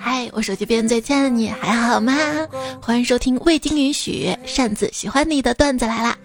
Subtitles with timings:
[0.00, 2.12] 嗨，我手机边最亲爱的你还好吗？
[2.82, 6.16] 欢迎收听未经允许擅自喜欢你的段子来啦！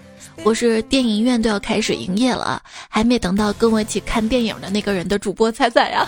[0.43, 6.07] 我是电影院都要开始营业了，还没等到跟我一起看电影的那个人的主播彩彩呀。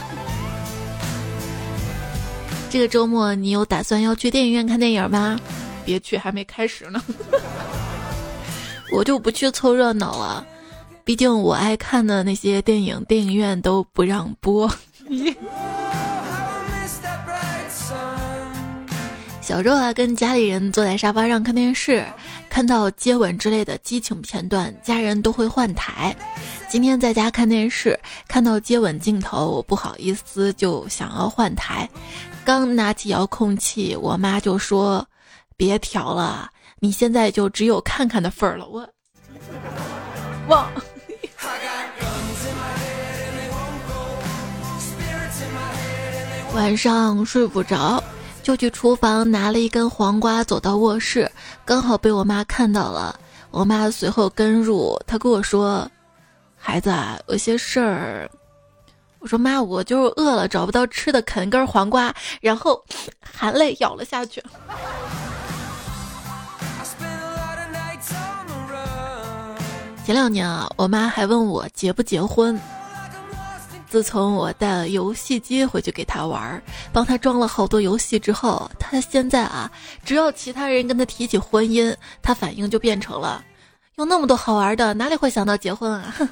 [2.72, 5.40] 这个周末你有打算要去电影院看电影吗？
[5.86, 7.04] 别去，还没开始呢。
[8.92, 10.44] 我就不去凑热闹了，
[11.04, 14.68] 毕竟我爱看的那些电影，电影院都不让播。
[19.42, 22.06] 小周啊，跟家里人坐在沙发上看电视，
[22.50, 26.16] 看到接吻之类的激情片段，家人都会换台。
[26.70, 31.90] 今天在家看电视，看到接吻镜头，我不好意思就想要换台。
[32.46, 35.06] 刚拿起遥控器，我妈就说
[35.58, 36.50] ：“别调了，
[36.80, 38.88] 你现在就只有看看的份儿了。”我
[40.48, 40.72] 忘。
[46.54, 48.04] 晚上睡不着。
[48.44, 51.32] 就去厨房拿了一根黄瓜，走到卧室，
[51.64, 53.20] 刚好被我妈看到了。
[53.52, 55.88] 我妈随后跟入，她跟我说
[56.58, 58.28] ：“孩子啊，有些事儿。”
[59.22, 62.84] 我说：“妈，我就是饿了，找不到吃的，啃一根黄瓜，然后
[63.32, 64.44] 含泪咬了下去。”
[70.04, 72.60] 前两年啊，我妈还问我结不结婚。
[73.92, 79.70] 自从我带了游戏机回去给他玩，帮他装了好多游戏之后，他现在啊，
[80.06, 83.44] 只要其他人跟他提起婚姻，他反应就变成了，
[83.98, 86.16] 有那么多好玩的，哪里会想到结婚啊？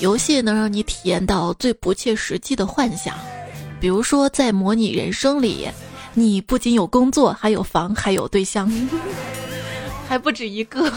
[0.00, 3.14] 游戏能让你体验到最不切实际的幻想，
[3.78, 5.68] 比如说在模拟人生里，
[6.14, 8.68] 你不仅有工作，还有房，还有对象，
[10.08, 10.92] 还不止一个。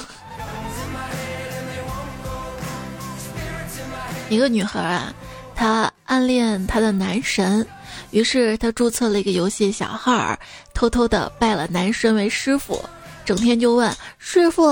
[4.30, 5.14] 一个女孩啊，
[5.56, 7.66] 她暗恋她的男神，
[8.12, 10.38] 于是她注册了一个游戏小号，
[10.74, 12.84] 偷偷的拜了男神为师傅，
[13.24, 14.64] 整天就问师傅：“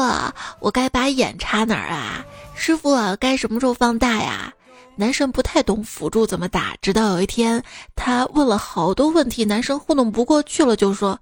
[0.59, 2.25] 我该把眼插哪儿啊？
[2.55, 4.51] 师傅啊该什么时候放大呀？”
[4.95, 7.63] 男神不太懂辅助怎么打，直到有一天，
[7.95, 11.19] 他问了好多问题，男神糊弄不过去了，就说：“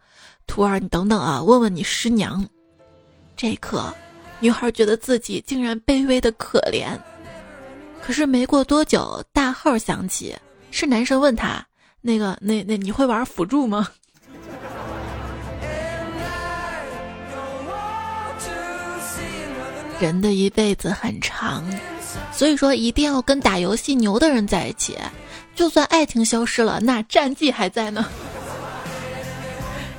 [0.47, 2.45] 徒儿，你等等啊，问问你师娘。”
[3.37, 3.93] 这一刻，
[4.39, 6.97] 女孩觉得自己竟然卑微的可怜。
[8.01, 10.35] 可是没过多久，大号响起，
[10.71, 11.65] 是男生问他
[12.01, 13.87] ：“那个，那那你会玩辅助吗？”
[20.01, 21.63] 人的一辈子很长，
[22.33, 24.97] 所以说一定要跟打游戏牛的人在一起。
[25.53, 28.05] 就算爱情消失了，那战绩还在呢。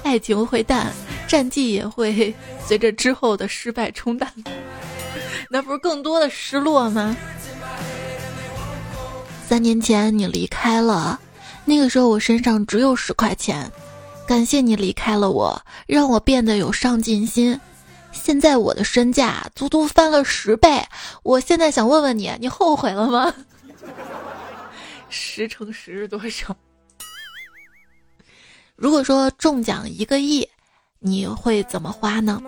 [0.02, 0.92] 爱情会淡，
[1.28, 2.34] 战绩也会
[2.66, 4.28] 随着之后的失败冲淡，
[5.48, 7.16] 那不是更多的失落吗？
[9.52, 11.20] 三年前你离开了，
[11.66, 13.70] 那个时候我身上只有十块钱，
[14.26, 17.60] 感谢你离开了我，让我变得有上进心。
[18.12, 20.82] 现在我的身价足足翻了十倍，
[21.22, 23.34] 我现在想问问你，你后悔了吗？
[25.10, 26.56] 十乘十是多少？
[28.74, 30.48] 如果说中奖一个亿，
[30.98, 32.42] 你会怎么花呢？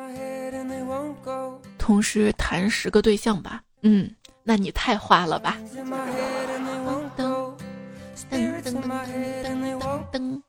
[1.77, 3.61] 同时谈十个对象吧。
[3.83, 4.11] 嗯，
[4.43, 5.59] 那你太花了吧。
[8.75, 10.43] 噔噔噔！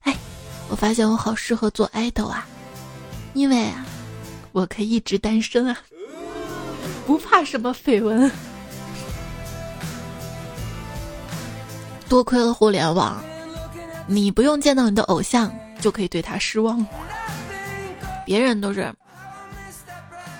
[0.00, 0.16] 哎，
[0.68, 2.46] 我发现我好适合做爱豆啊，
[3.32, 3.86] 因为啊，
[4.52, 5.76] 我可以一直单身啊，
[7.06, 8.30] 不怕什么绯闻。
[12.08, 13.22] 多亏了互联网，
[14.06, 16.84] 你不用见到你的偶像就可以对他失望。
[18.26, 18.92] 别人都是，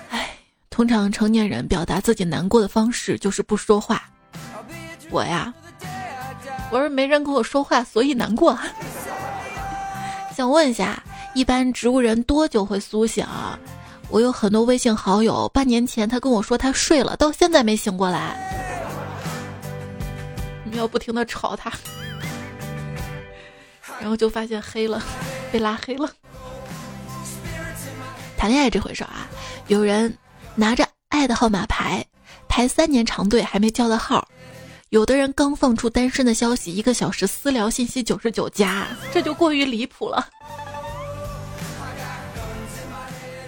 [0.09, 0.29] 哎，
[0.69, 4.03] 通常成年人表达自己难过的方式就是不说话，
[5.09, 5.53] 我呀。
[6.71, 8.57] 我是没人跟我说话，所以难过。
[10.35, 11.01] 想问一下，
[11.33, 13.57] 一般植物人多久会苏醒啊？
[14.09, 18.35] 我有很多微信好友，半年前他跟我说他睡了，到现在没醒过来。
[20.63, 21.71] 你要不停的吵他，
[23.99, 25.01] 然后就发现黑了，
[25.51, 26.09] 被拉黑了。
[28.37, 29.27] 谈恋爱这回事啊，
[29.67, 30.15] 有人
[30.55, 32.05] 拿着爱的号码牌
[32.49, 34.27] 排三年长队，还没交到号。
[34.95, 40.25] 有的人刚放出单身的消息，一个小时私聊信息九十九加，这就过于离谱了。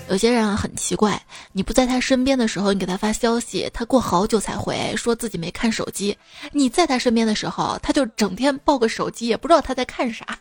[0.10, 1.18] 有些人啊很奇怪，
[1.54, 6.14] 你不在他身边的时候，你给他发消息，他过好久才回，说自己没看手机；
[6.52, 10.38] 你在他身边的时候，他就整天抱个手机，也不知道他在看啥。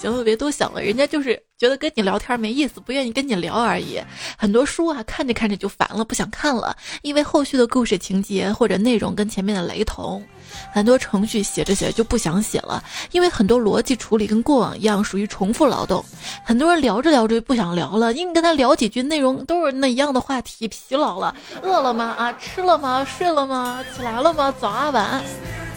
[0.00, 4.00] 行了，别多想了，人家就是觉得跟你聊天没意思，不愿意跟你聊而已。
[4.36, 10.24] 很多书啊，看着看着就烦了，不想看了，因为后续的故事情节或者内容跟前面的雷同。
[10.72, 16.02] 很多程序写着写着就不想写了，因为很多逻辑处理跟过往一样，属于重复劳动。
[16.44, 21.34] 很多人聊着聊着就不想聊了，因为跟他聊几句，内容都是那一样的话题，疲劳了。
[21.62, 22.14] 饿了吗？
[22.16, 23.04] 啊，吃了吗？
[23.04, 23.84] 睡了吗？
[23.94, 24.54] 起来了吗？
[24.60, 25.67] 早啊，晚安。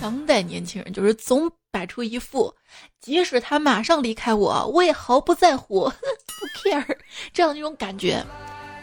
[0.00, 2.54] 当代年轻人就是总摆出一副，
[3.00, 6.96] 即使他马上离开我，我也毫不在乎， 不 care
[7.32, 8.24] 这样的一种感觉。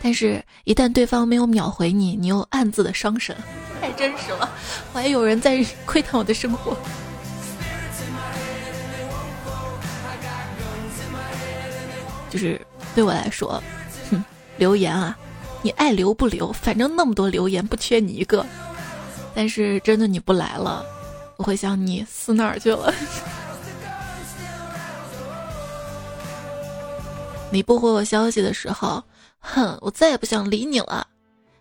[0.02, 3.36] 但是，一旦对方没有秒回你，你又暗自的伤神，
[3.82, 4.52] 太真实了。
[4.94, 6.78] 怀疑有人在窥探我的生活，
[12.30, 12.60] 就是
[12.94, 13.64] 对我来说，
[14.12, 14.24] 哼，
[14.58, 15.18] 留言啊，
[15.62, 18.46] 你爱留不留，反正那么多留言，不缺你一个。
[19.34, 20.86] 但是真的你不来了。
[21.38, 22.94] 我会想你死哪儿去了？
[27.52, 29.02] 你不回我消息的时候，
[29.40, 31.08] 哼，我再也不想理你了。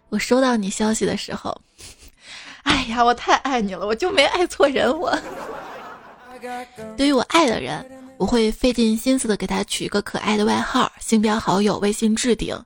[0.08, 1.56] 我收到你消息的时候，
[2.62, 4.90] 哎呀，我太爱你了，我就没爱错人。
[4.98, 5.16] 我
[6.96, 7.84] 对于我爱的人，
[8.16, 12.56] 我会费尽心思的给他取一个可爱的外号，星标好友，微信置顶，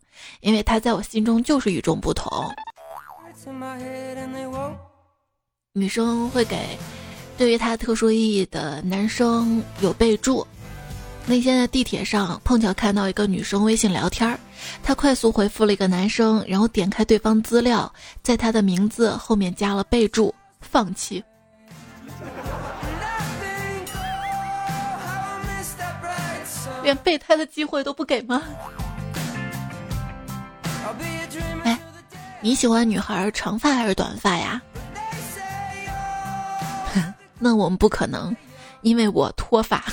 [0.40, 2.30] 因为他在我心中就是与众不同。
[5.72, 6.78] 女生会给。
[7.38, 10.44] 对于他特殊意义的男生有备注。
[11.24, 14.38] 那天在地铁上碰巧看到一个女生微信聊天儿，
[14.82, 17.92] 他快速回复了一个男生，然后点开对方资料，
[18.22, 21.22] 在他的名字后面加了备注“放弃”。
[26.82, 28.42] 连备胎的机会都不给吗？
[31.62, 31.78] 哎，
[32.40, 34.60] 你喜欢女孩长发还是短发呀？
[37.38, 38.34] 那我们不可能，
[38.82, 39.84] 因为我脱发，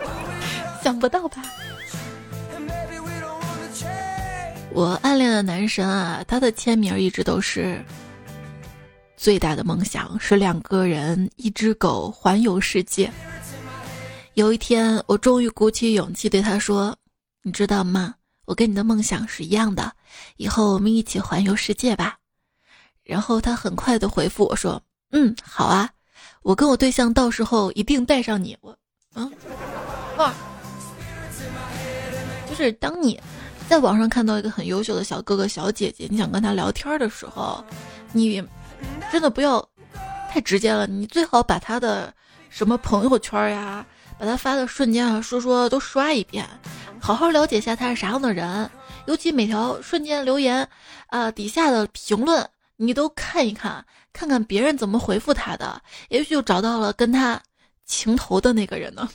[0.82, 1.42] 想不到吧？
[4.72, 7.80] 我暗恋的男神啊，他的签名一直都是
[9.16, 13.08] 最大的梦想是两个人一只狗环游世界。
[14.34, 16.96] 有一天，我终于鼓起勇气对他说
[17.42, 18.16] ：“你知道吗？
[18.46, 19.94] 我跟你的梦想是一样的，
[20.38, 22.18] 以后我们一起环游世界吧。”
[23.04, 24.82] 然后他很快的回复我说
[25.12, 25.88] ：“嗯，好啊。”
[26.44, 28.70] 我跟我对象到时候一定带上你，我，
[29.14, 29.30] 啊，
[30.18, 30.30] 哇，
[32.46, 33.18] 就是当你
[33.66, 37.64] 在网上看到一个很优秀的小哥哥小姐姐，你想跟他聊天的时候，
[38.12, 38.44] 你
[39.10, 39.66] 真的不要
[40.30, 42.12] 太直接了，你最好把他的
[42.50, 43.84] 什么朋友圈呀，
[44.18, 46.46] 把他发的瞬间啊，说说都刷一遍，
[47.00, 48.70] 好好了解一下他是啥样的人，
[49.06, 50.68] 尤其每条瞬间留言
[51.06, 52.46] 啊底下的评论。
[52.76, 57.40] 你都看一看，看看别人怎么回复他的，也许就找到了跟他
[57.86, 59.08] 情投的那个人呢。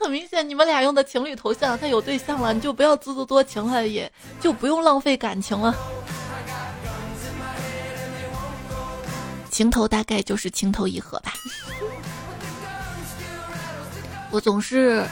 [0.00, 5.74] 很明显，你们俩用的情侣头像，他有对象了，你就不要自作多情了，也就不用浪费感情了。
[9.50, 11.32] 情投大概就是情投意合吧。
[14.30, 15.06] 我总是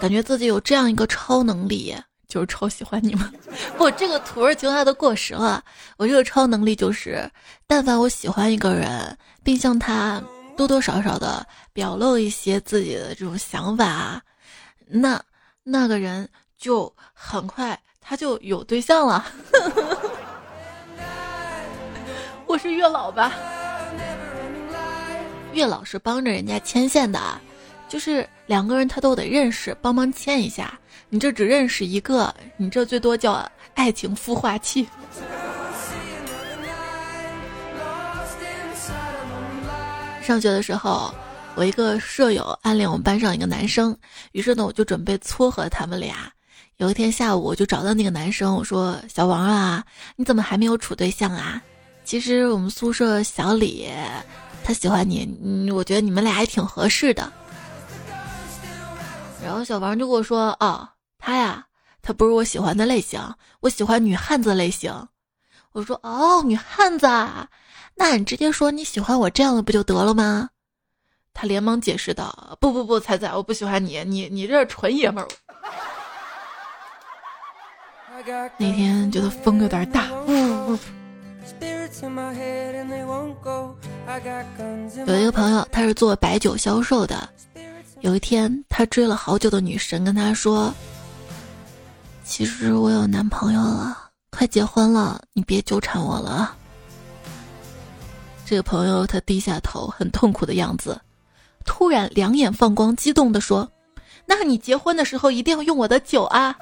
[0.00, 1.96] 感觉自己有这样一个超能力。
[2.36, 3.32] 就是超喜欢你们，
[3.80, 5.64] 我这个土味情话都过时了。
[5.96, 7.30] 我这个超能力就是，
[7.66, 10.22] 但凡我喜欢一个人，并向他
[10.54, 14.20] 多多少少的表露一些自己的这种想法，
[14.86, 15.18] 那
[15.62, 16.28] 那个人
[16.58, 19.24] 就很快他就有对象了。
[22.44, 23.32] 我是月老吧？
[25.54, 27.18] 月老是帮着人家牵线的，
[27.88, 30.78] 就是两个人他都得认识，帮忙牵一下。
[31.08, 34.88] 你这只认识一个，你这最多叫爱情孵化器。
[40.20, 41.14] 上学的时候，
[41.54, 43.96] 我一个舍友暗恋我们班上一个男生，
[44.32, 46.28] 于是呢，我就准备撮合他们俩。
[46.78, 49.84] 有一天下午，我就找到那个男生，我说：“小王啊，
[50.16, 51.62] 你怎么还没有处对象啊？
[52.04, 53.88] 其实我们宿舍小李，
[54.64, 57.32] 他喜欢你，嗯，我觉得你们俩还挺合适的。”
[59.44, 61.66] 然后小王就跟我说：“啊。”他呀，
[62.02, 63.20] 他不是我喜欢的类型，
[63.60, 65.08] 我喜欢女汉子类型。
[65.72, 67.48] 我说哦，女汉子，啊，
[67.94, 70.50] 那你直接说你喜欢我这样的不就得了吗？
[71.34, 75.28] 他连忙解释道：“不不不，彩彩，我不喜欢你，你你这是纯爷们儿。”
[78.56, 80.06] 那天觉得风有点大。
[85.06, 87.28] 有一个朋友，他是做白酒销售的。
[88.00, 90.72] 有一天，他追了好久的女神跟他说。
[92.26, 93.96] 其实我有男朋友了，
[94.30, 96.54] 快结婚了，你别纠缠我了。
[98.44, 101.00] 这个朋友他低下头，很痛苦的样子，
[101.64, 103.66] 突然两眼放光，激动的说
[104.26, 106.54] ：“那你结婚的时候一定要用我的酒啊！”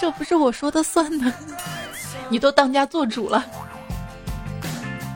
[0.00, 1.32] 这不是我说的算的，
[2.28, 3.44] 你都当家做主了，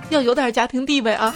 [0.08, 1.34] 要有点家庭地位啊！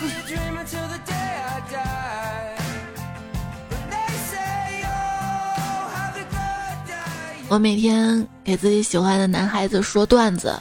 [7.53, 10.59] 我每天给自己喜欢的男孩子说段子，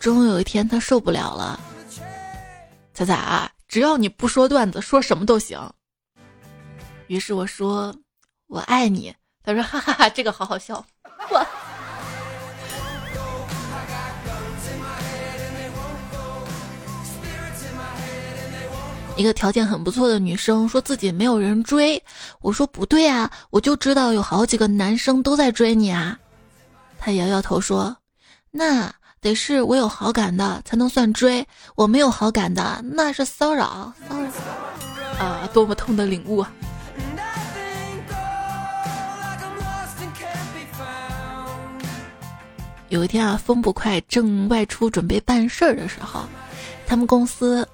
[0.00, 1.60] 终有一天他受不了了。
[2.94, 5.60] 彩彩啊，只要你不说段子，说什么都行。
[7.08, 7.94] 于是我说
[8.46, 10.82] 我爱你，他说哈哈哈，这个好好笑。
[11.28, 11.46] 我。
[19.18, 22.00] 一个条件很不错的女生说自己没有人追，
[22.40, 26.16] 我说不对啊，我就知道有好几个男生都在追你啊。
[27.00, 27.96] 她摇摇头说
[28.52, 28.88] ：“那
[29.20, 31.44] 得是我有好感的才能算追，
[31.74, 36.52] 我没有好感的那是骚扰。”骚扰啊，多么痛的领悟啊！
[42.88, 46.24] 有一天啊，风不快正外出准备办事儿的时候，
[46.86, 47.68] 他们公司。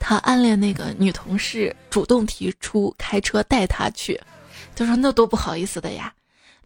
[0.00, 4.20] 他暗恋那个女同事，主动提出开车带他去，
[4.74, 6.12] 他说：“那多不好意思的呀，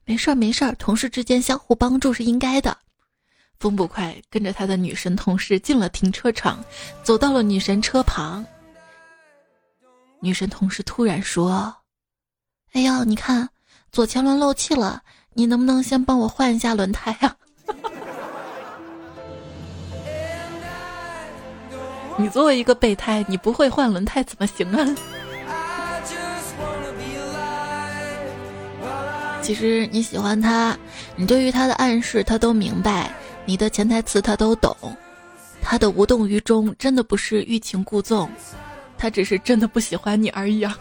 [0.04, 2.76] 没事儿没事儿，同事之间相互帮助是应该的。”
[3.58, 6.64] 风不快跟着他的女神同事进了停车场，
[7.02, 8.44] 走到了女神车旁。
[10.20, 11.74] 女神同事突然说
[12.72, 13.48] ：“哎呀，你看
[13.90, 15.02] 左前轮漏气了，
[15.34, 17.36] 你能不能先帮我换一下轮胎呀？”
[22.22, 24.94] 你作为一个备胎，你不会换轮胎怎么行啊？
[29.42, 30.78] 其实你喜欢他，
[31.16, 33.12] 你对于他的暗示他都明白，
[33.44, 34.76] 你的潜台词他都懂，
[35.60, 38.30] 他的无动于衷真的不是欲擒故纵，
[38.96, 40.78] 他只是真的不喜欢你而已啊。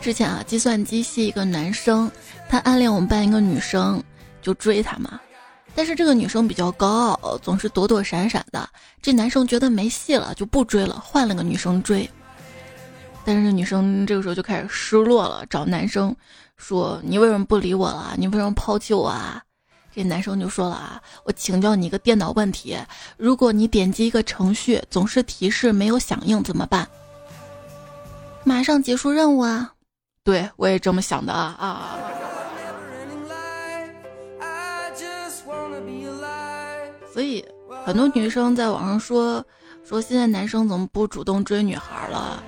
[0.00, 2.10] 之前啊，计算机系一个男生，
[2.48, 4.02] 他暗恋我们班一个女生，
[4.42, 5.20] 就追他嘛。
[5.74, 8.68] 但是这个女生比较高傲，总是躲躲闪闪的。
[9.00, 12.08] 这男生觉得没戏了，就不追了，换了个女生追。
[13.24, 16.14] 但是女生这个时候就开始失落了，找男生
[16.56, 18.14] 说：“你为什么不理我了？
[18.16, 19.42] 你为什么抛弃我啊？”
[19.94, 22.76] 这男生就说了：“啊，我请教你一个电脑问题，
[23.16, 26.86] 如果你点击一个程序总是提示没有响应怎么办？”
[28.44, 29.74] 马上结束任务啊！
[30.24, 31.98] 对我也这么想的啊啊！
[37.12, 37.44] 所以，
[37.84, 39.44] 很多女生在网上说
[39.84, 42.42] 说现在男生怎么不主动追女孩了？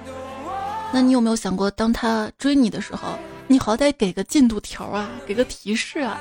[0.93, 6.21] 那你有没有想过，当他追你的时候，你好歹给个进度条啊，给个提示啊？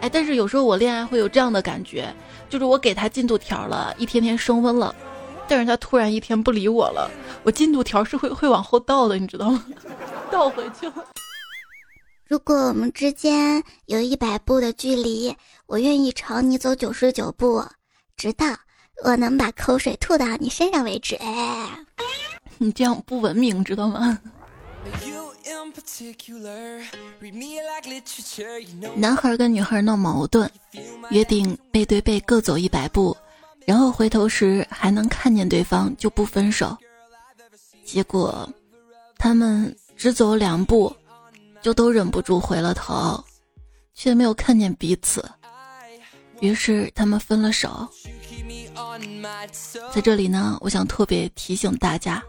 [0.00, 2.14] 哎，但是有时候我恋爱会有这样的感觉，
[2.48, 4.94] 就是我给他进度条了，一天天升温了，
[5.48, 7.10] 但是他突然一天不理我了，
[7.42, 9.64] 我进度条是会会往后倒的，你知道吗？
[10.30, 11.04] 倒回去了。
[12.28, 15.34] 如果我们之间有一百步的距离，
[15.68, 17.62] 我愿意朝你走九十九步，
[18.16, 18.46] 直到
[19.04, 21.14] 我能把口水吐到你身上为止。
[21.16, 21.68] 哎，
[22.56, 24.18] 你这样不文明，知道吗？
[28.96, 30.50] 男孩跟女孩闹矛盾，
[31.10, 33.14] 约定背对背各走一百步，
[33.66, 36.74] 然后回头时还能看见对方就不分手。
[37.84, 38.48] 结果，
[39.18, 40.90] 他们只走两步。
[41.60, 43.22] 就都忍不住回了头，
[43.92, 45.28] 却没有看见彼此，
[46.40, 47.88] 于是他们分了手。
[49.92, 52.22] 在这里呢，我想特别提醒大家，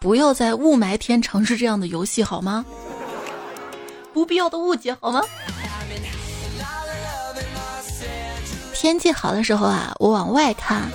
[0.00, 2.64] 不要在雾霾天尝试这样的游戏，好吗？
[4.12, 5.22] 不必要的误解，好吗？
[8.74, 10.90] 天气好的时候啊，我往外看，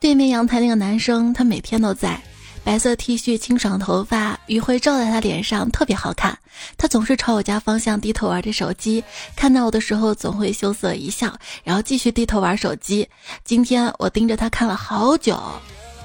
[0.00, 2.20] 对面阳台那个男生，他每天都在。
[2.68, 6.38] 白色 T 恤，清爽头发，余晖照在他脸上，特别好看。
[6.76, 9.02] 他总是朝我家方向低头玩着手机，
[9.34, 11.34] 看到我的时候总会羞涩一笑，
[11.64, 13.08] 然后继续低头玩手机。
[13.42, 15.40] 今天我盯着他看了好久，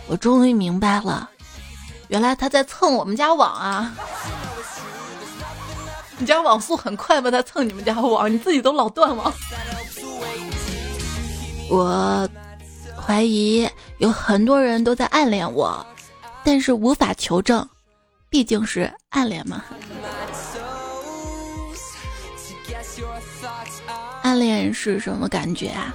[0.08, 1.30] 我终于明白了，
[2.08, 3.94] 原来他在蹭我们家网啊！
[6.18, 7.30] 你家网速很快吗？
[7.30, 9.34] 他蹭你们家网，你自己都老断网。
[11.70, 12.26] 我
[13.06, 15.86] 怀疑有很多人都在暗恋我。
[16.44, 17.68] 但是无法求证，
[18.30, 19.64] 毕竟是暗恋嘛。
[24.22, 25.94] 暗恋是什么感觉啊？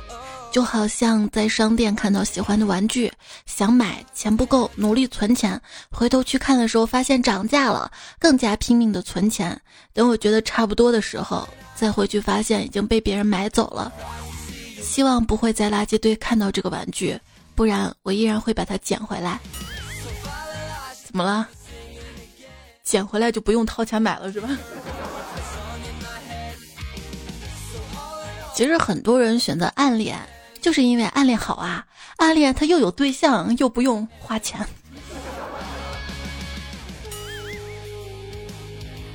[0.51, 3.13] 就好像在商店看到喜欢的玩具，
[3.45, 9.61] 想买，钱不够，努力存钱，回头去看的时候发现涨价了，更加拼命的存钱。
[9.93, 13.93] 等我觉得差不多的时候，再回去发现已经被别人买走了。
[14.81, 17.19] 希望不会在垃圾堆看到这个玩具，
[17.55, 19.39] 不然我依然会把它捡回来。
[21.19, 21.49] 怎么了？
[22.85, 24.49] 捡回来就不用掏钱买了是吧？
[28.55, 30.17] 其实很多人选择暗恋，
[30.61, 31.85] 就是因为暗恋好啊！
[32.19, 34.65] 暗恋他又有对象，又不用花钱。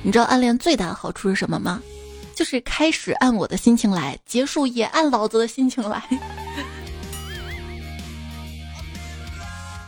[0.02, 1.80] 你知道暗恋最大的好处是什么吗？
[2.34, 6.06] 就是开始按我的心情来，结束也按老子的心情来。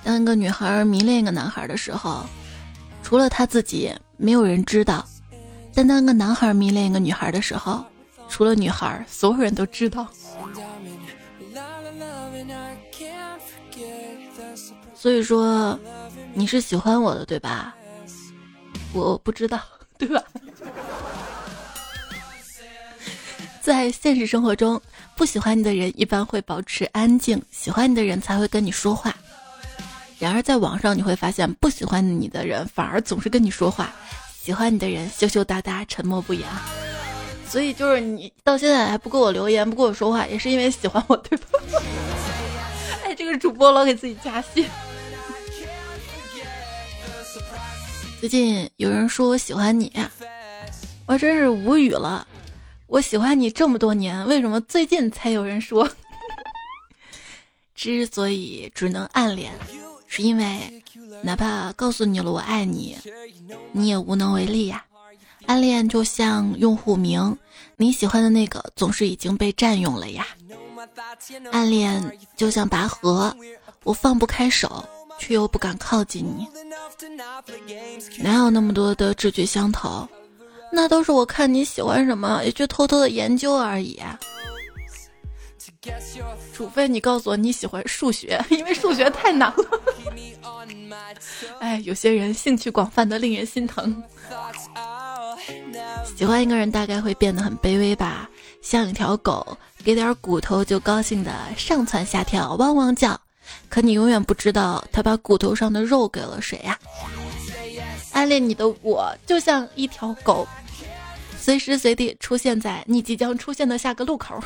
[0.07, 2.25] 当一个女孩迷恋一个男孩的时候，
[3.03, 5.05] 除了他自己，没有人知道；
[5.75, 7.85] 但当一个男孩迷恋一个女孩的时候，
[8.29, 10.07] 除了女孩，所有人都知道。
[14.95, 15.77] 所以说，
[16.35, 17.75] 你是喜欢我的对吧？
[18.93, 19.61] 我不知道，
[19.99, 20.23] 对吧？
[23.61, 24.81] 在现实生活中，
[25.17, 29.13] 不喜欢你的人一般会保持安静，喜欢你的人才会跟你说话。
[30.19, 33.93] 然而，在网上你会发现，不喜欢你的人反而总是跟你说话，
[34.41, 36.49] 喜欢你的人羞羞答答、沉默不言。
[37.49, 41.47] 所以就是你到现在还不给我留言、不跟我说话，也是因为喜欢我，对吧？
[43.05, 44.67] 哎，这个主播老给自己加戏。
[48.19, 49.93] 最近有人说我喜欢你，
[51.07, 52.27] 我真是无语了。
[52.87, 55.89] 我喜欢你这么多年，为什么最近才有人说？
[57.75, 59.53] 之所以只能暗恋，
[60.17, 60.83] 是因为
[61.23, 62.97] 哪怕告诉你了我爱你，
[63.73, 64.83] 你也无能为力呀。
[65.45, 67.37] 暗恋就像用户名，
[67.77, 70.27] 你喜欢的那个总是已经被占用了呀。
[71.53, 73.37] 暗恋就像拔河，
[73.85, 74.83] 我放不开手，
[75.19, 76.49] 却又不敢靠近你。
[78.23, 80.09] 哪有那么多的志趣相投？
[80.73, 84.01] 那都是我看你喜欢什么，也去偷偷的研究而已。
[86.53, 89.65] 除非你告诉我你喜欢数学， 因为数学太难了。
[91.61, 94.03] 哎，有些人兴趣广泛的令人心疼。
[96.17, 98.29] 喜欢一个人大概会变得很卑微吧，
[98.63, 103.21] 像一条狗，给点骨头就高兴的上蹿下跳，汪汪叫。
[103.69, 106.79] 可你永远不知道他把骨头上的肉给了谁呀？
[108.13, 110.49] 暗恋你的我就像一条狗，
[111.39, 114.43] 随时随地出现在你即将出现的下个路口。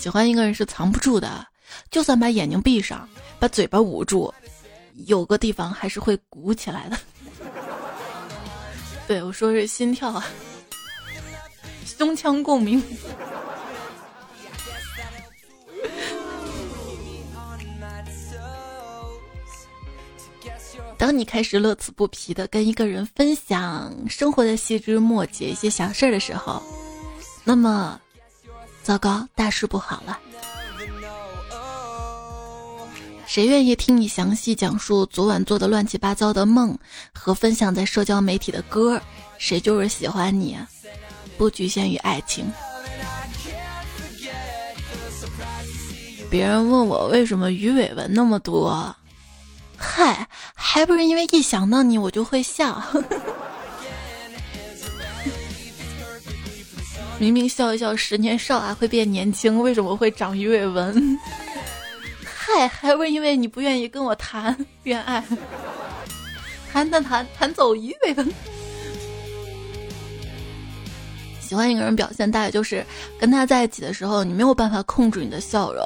[0.00, 1.46] 喜欢一个人是藏不住的，
[1.90, 3.06] 就算把眼睛闭上，
[3.38, 4.32] 把嘴巴捂住，
[5.06, 6.98] 有个地方还是会鼓起来的。
[9.06, 10.26] 对我说是心跳啊，
[11.84, 12.82] 胸腔共鸣。
[20.96, 26.62] 当你开始乐此不疲的跟一个人分享生活的细枝末节、一些小事儿的时候，
[27.44, 28.00] 那么，
[28.82, 30.18] 糟糕，大事不好了。
[33.26, 36.76] 谁愿意听你详细讲述昨晚做的乱七八糟的梦
[37.12, 39.00] 和分享在社交媒体的歌？
[39.38, 40.58] 谁就是喜欢你，
[41.38, 42.50] 不局限于爱情。
[46.28, 48.94] 别人问我为什么鱼尾纹那么多，
[49.76, 52.82] 嗨，还不是因为一想到你我就会笑。
[57.20, 61.18] 明明笑一笑，十年少啊会变年轻，为什么会长鱼尾纹？
[62.24, 65.22] 嗨，还不是因为你不愿意跟我谈恋爱，
[66.72, 68.32] 谈谈谈谈走鱼尾纹。
[71.42, 72.82] 喜欢一个人表现大概就是
[73.18, 75.84] 跟他在一起的时候，你没有办法控制你的笑容。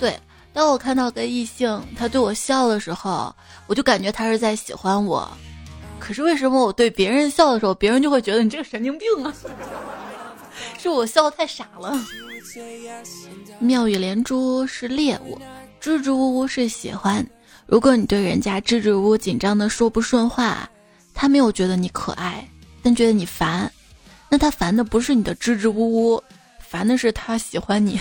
[0.00, 0.18] 对，
[0.54, 5.30] 当我看到个异性他对我笑的时候，我就感觉他是在喜欢我。
[5.98, 9.34] 可是为什么我对别人笑的时候，别人就会觉得你这个神经病啊？
[10.78, 11.98] 是我笑的太傻了。
[13.58, 15.38] 妙语连珠是猎物，
[15.80, 17.24] 支支吾吾是喜欢。
[17.66, 20.68] 如果你对人家支支吾吾、紧张的说不顺话，
[21.12, 22.48] 他没有觉得你可爱，
[22.82, 23.70] 但觉得你烦，
[24.30, 26.22] 那他烦的不是你的支支吾吾，
[26.58, 28.00] 烦的是他喜欢你。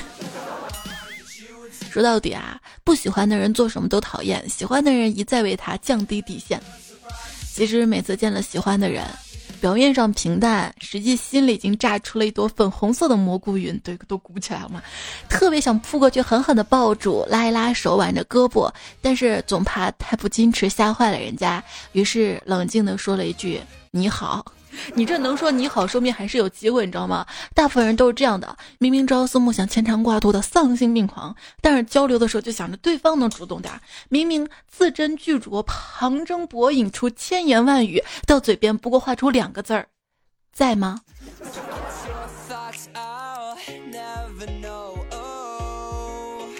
[1.91, 6.61] 说到底啊，不喜欢的人做什么都讨厌，喜欢的人一再为他降低底线。
[7.57, 9.03] 其实每次见了喜欢的人。
[9.59, 14.79] 表面上平淡，实际心里已经炸出了一朵粉红色的蘑菇云，对，都鼓起来了嘛。
[15.27, 24.45] 特别想扑过去狠狠的抱住，拉一拉手挽着胳膊，但是总怕太不矜持吓坏了人家，于是冷静的说了一句“你好”，
[24.95, 27.25] 你这能说你好，说明还是有机会，你知道吗？
[27.53, 39.87] 大部分人都是这样的，明明朝思暮想、牵肠挂肚的丧心病狂，但是交流的时候就想着对方能主动点儿；明明字斟句酌、旁征博引出千言万语，到嘴边不过画出两个字儿，
[40.53, 41.01] 在吗？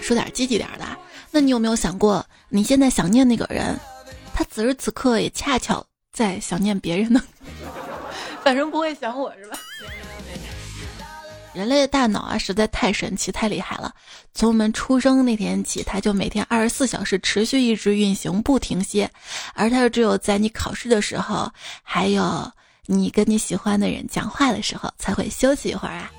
[0.02, 0.86] 说点积极点的，
[1.32, 3.78] 那你有没有想过，你现在想念那个人，
[4.34, 7.22] 他此时此刻也恰巧在想念别人呢？
[8.44, 9.58] 反正不会想我是吧？
[11.54, 13.92] 人类的大脑啊，实在太神奇、太厉害了。
[14.34, 19.10] 从我们出生那天起，它就每天二十四小时持续一直运行，不停歇。
[19.56, 22.52] 而它只有在你考试的时候，还有
[22.86, 26.12] 你跟你喜欢的人讲话的时候，才会休息一会儿啊。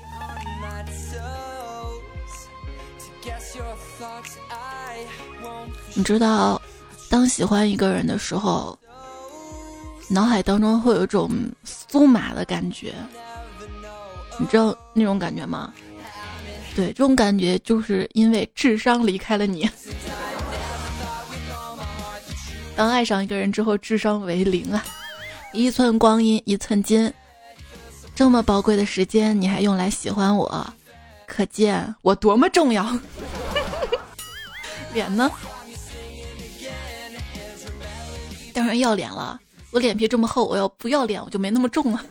[5.93, 6.61] 你知道，
[7.09, 8.77] 当喜欢一个人的时候。
[10.09, 11.29] 脑海当中会有一种
[11.63, 12.93] 酥麻的感觉，
[14.39, 15.71] 你知道那种感觉吗？
[16.75, 19.69] 对，这种感觉就是因为智商离开了你。
[22.75, 24.83] 当爱上一个人之后，智商为零啊！
[25.53, 27.11] 一寸光阴一寸金，
[28.15, 30.65] 这么宝贵的时间你还用来喜欢我，
[31.27, 32.97] 可见我多么重要。
[34.93, 35.29] 脸呢？
[38.53, 39.39] 当然要脸了。
[39.71, 42.03] 我脸皮这么厚，我要不要脸我就没那么重了。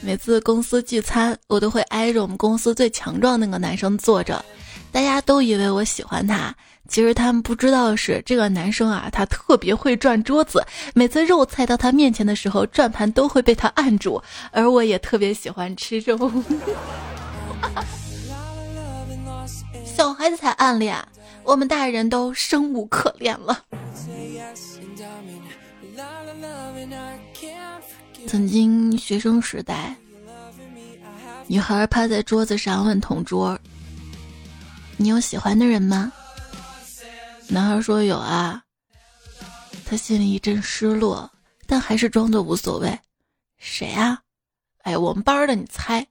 [0.00, 4.44] 每次公司聚餐，我都会挨着我们公司最强壮那个男生坐着，
[4.92, 6.54] 大家都以为我喜欢他，
[6.88, 16.16] 其实他们不知道是，这个男生啊，他特别会转桌子，每次肉菜到他面前的时候，转盘都会被他按住，而我也特别喜欢吃肉。
[19.84, 20.96] 小孩子才暗恋，
[21.42, 23.64] 我们大人都生无可恋了。
[28.28, 29.96] 曾经学生时代，
[31.46, 33.58] 女孩趴在桌子上问同桌
[34.98, 36.12] ：“你有喜欢的人吗？”
[37.48, 38.62] 男孩说：“有啊。”
[39.86, 41.30] 他心里一阵失落，
[41.66, 42.98] 但还是装作无所谓。
[43.56, 44.20] “谁啊
[44.84, 46.06] ？”“哎，我们班的，你猜。”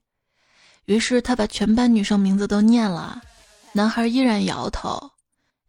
[0.86, 3.22] 于是他把全班女生名字都念了，
[3.74, 5.12] 男孩依然摇头。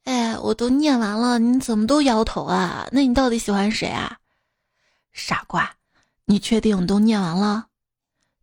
[0.05, 2.89] 哎，我都念完了，你怎么都摇头啊？
[2.91, 4.17] 那你到底喜欢谁啊？
[5.13, 5.71] 傻瓜，
[6.31, 7.69] 你确定都念完了？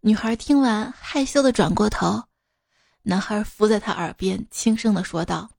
[0.02, 2.24] 女孩听完，害羞的转过头，
[3.04, 5.52] 男孩伏在她耳边，轻声的说道：“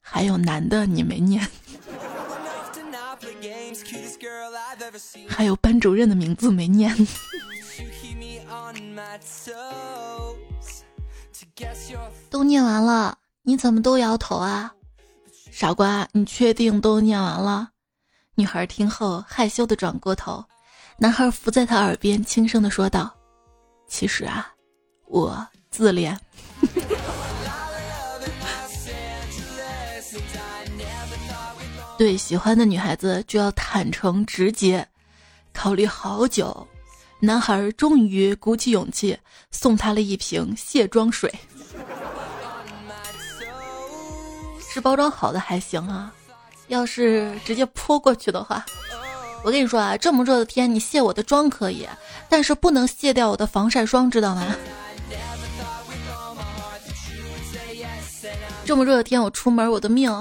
[0.00, 1.44] 还有男的你没念，
[5.28, 6.94] 还有班主任的名字没念。”
[12.30, 14.72] 都念完了，你怎么都摇头啊？
[15.50, 17.70] 傻瓜，你确定都念完了？
[18.36, 20.44] 女孩听后害羞的转过头，
[21.00, 23.14] 男孩伏在她耳边轻声的说道
[23.86, 24.52] ：“其实啊，
[25.06, 26.18] 我自恋。
[31.96, 34.86] 对喜欢的女孩子就要坦诚直接。
[35.52, 36.66] 考虑好久，
[37.20, 39.16] 男孩终于鼓起勇气
[39.52, 41.32] 送她了一瓶卸妆水。”
[44.70, 46.12] 是包装好的还行啊，
[46.66, 48.64] 要是直接泼过去的话，
[49.44, 51.86] 我跟你说啊，这么热的天你卸我的妆可以，
[52.28, 54.44] 但是不能卸掉我的防晒霜，知道吗？
[58.64, 60.12] 这么热的天我出门，我的命，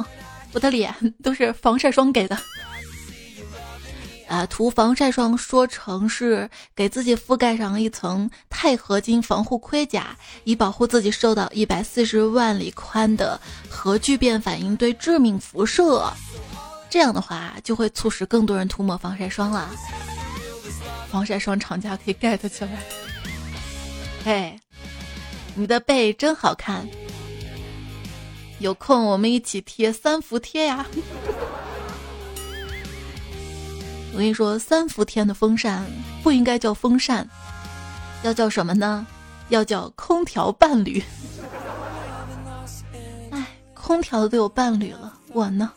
[0.54, 2.38] 我的脸 都是防晒霜给的。
[4.30, 16.12] 啊，涂防晒霜说成是给自己覆盖上一层钛合金防护盔甲，以保护自己受到一百四十万里宽的核聚变反应堆致命辐射。
[16.98, 19.70] 这样的话，就会促使更多人涂抹防晒霜了。
[21.12, 22.72] 防晒霜厂家可以 get 起来。
[24.26, 24.60] 嘿，
[25.54, 26.88] 你的背真好看，
[28.58, 30.84] 有空我们一起贴三伏贴呀。
[34.12, 35.86] 我跟你说，三伏天的风扇
[36.24, 37.30] 不应该叫风扇，
[38.24, 39.06] 要叫什么呢？
[39.50, 41.04] 要叫空调伴侣。
[43.30, 45.72] 哎，空调都有伴侣了，我呢？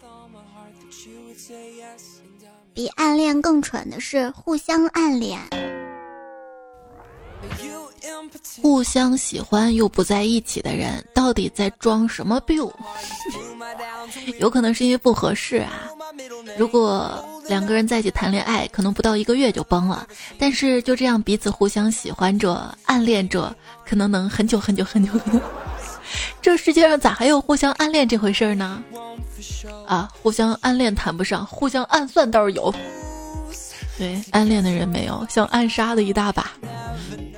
[2.72, 5.38] 比暗恋更蠢的是互相暗恋。
[8.62, 12.58] 互相喜欢又不在一起的人，到底在装什么病？
[14.38, 15.88] 有可能是因为不合适啊。
[16.58, 20.06] 如果两个人在一起谈恋爱，可能不到一个月就崩了；
[20.38, 23.54] 但是就这样彼此互相喜欢着、暗恋着，
[23.86, 25.12] 可能能很久很久很久。
[26.42, 28.82] 这世界上咋还有互相暗恋这回事呢？
[29.86, 32.74] 啊，互相暗恋谈不上，互相暗算倒是有。
[33.98, 36.50] 对，暗恋的人没有，像暗杀的一大把。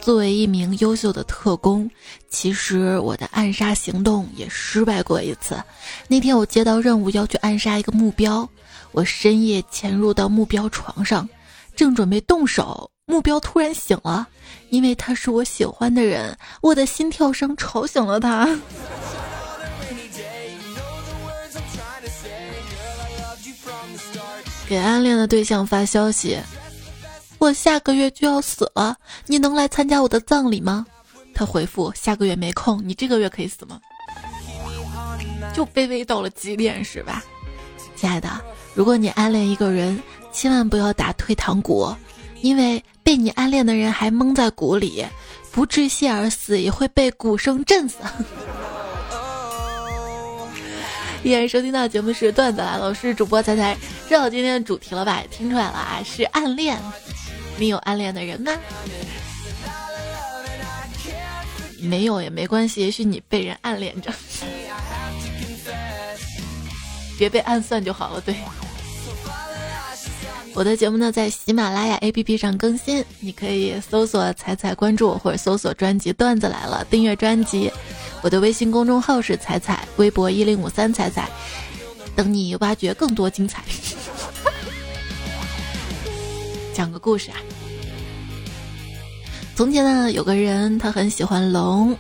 [0.00, 1.88] 作为一名优秀的特工，
[2.28, 5.56] 其实我的暗杀行动也失败过一次。
[6.08, 8.48] 那天我接到任务要去暗杀一个目标，
[8.90, 11.28] 我深夜潜入到目标床上，
[11.76, 14.27] 正准备动手，目标突然醒了，
[14.70, 18.48] 因为他是我喜欢的人，我的心跳声吵醒了他。
[24.66, 26.38] 给暗恋的对象发消息。
[27.37, 28.96] 我下个月就要死了，
[29.27, 30.87] 你能来参加我的葬礼吗？
[31.35, 33.79] 他回复：下个月没空，你这个月可以死吗？
[35.53, 37.22] 就卑微到了极点是吧？
[37.94, 38.40] 亲爱的，
[38.72, 41.94] 如果你暗恋一个人，千万不要打退堂鼓，
[42.40, 45.04] 因为被你暗恋的人还蒙在鼓里，
[45.50, 47.98] 不窒息而死，也会被鼓声震死。
[51.22, 53.76] 依然收听到节目是段子来了，我是主播彩彩，
[54.08, 55.22] 知道今天的主题了吧？
[55.30, 56.76] 听出来了啊，是暗恋。
[57.58, 58.52] 你有暗恋的人吗？
[61.78, 64.12] 没有也没关系，也许你被人暗恋着，
[67.18, 68.20] 别被暗算就好了。
[68.20, 68.34] 对，
[70.54, 77.72] 我的节目呢在喜马拉雅 APP 上更新，你可以搜索“彩彩”关注我，或者搜索专辑“段子来了”订阅专辑。
[78.20, 81.28] 我的微信公众号是彩彩，微博一零五三彩彩，
[82.14, 83.64] 等你挖掘更多精彩。
[86.74, 87.38] 讲个故事啊。
[89.56, 91.96] 从前呢，有个人，他很喜欢龙，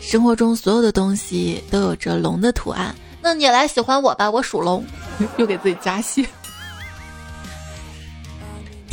[0.00, 2.94] 生活中所有的东西都有着龙的图案。
[3.20, 4.84] 那你来喜欢我吧，我属龙，
[5.36, 6.24] 又给自己加戏。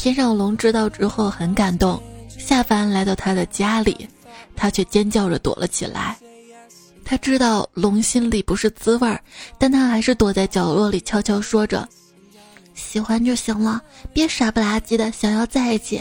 [0.06, 2.00] 天上龙知道之后很感动，
[2.38, 4.08] 下凡来到他的家里，
[4.56, 6.16] 他却尖叫着躲了起来。
[7.04, 9.20] 他知道龙心里不是滋味儿，
[9.58, 11.90] 但他还是躲在角落里悄悄说着。
[12.76, 13.82] 喜欢就行了，
[14.14, 16.00] 别傻不拉几的想要在一起。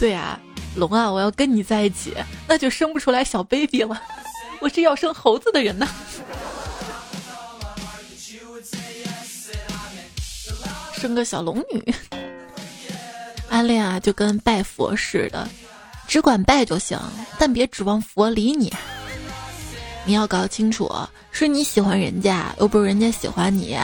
[0.00, 0.40] 对啊，
[0.74, 2.16] 龙啊，我要跟你在一起，
[2.48, 4.02] 那就生不出来小 baby 了。
[4.58, 5.86] 我是要生猴子的人呢。
[11.00, 11.94] 生个小龙女。
[13.48, 15.48] 暗恋啊，就跟拜佛似的，
[16.06, 17.00] 只管拜就行，
[17.38, 18.70] 但别指望佛理你。
[20.04, 20.92] 你要搞清楚，
[21.30, 23.78] 是你喜欢人家，又不是人家喜欢你。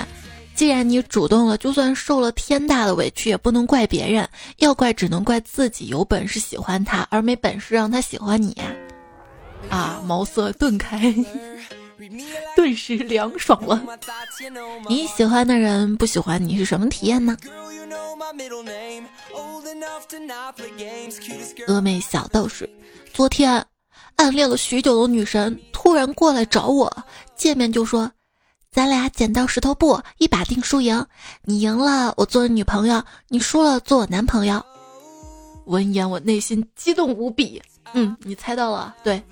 [0.54, 8.54] 既然你主动了，就算受了天大的委屈，也不能怪别人，要怪只能怪自己有本事喜欢他，而没本事让他喜欢你。
[9.70, 11.14] 啊，茅塞顿开，
[12.54, 13.82] 顿时凉爽了。
[14.88, 17.36] 你喜欢的人不喜欢你是什么体验呢？
[21.66, 22.68] 峨眉小道士，
[23.12, 23.64] 昨天。
[24.16, 26.90] 暗恋了许久的女神突然过来找我，
[27.34, 28.10] 见面就说
[28.72, 31.04] ：“咱俩剪刀石头布，一把定输赢。
[31.42, 34.64] 你赢了，我做你女朋友；你输了，做我男朋友。”
[35.66, 37.60] 闻言，我内心激动无比。
[37.92, 39.22] 嗯，你猜到了，对，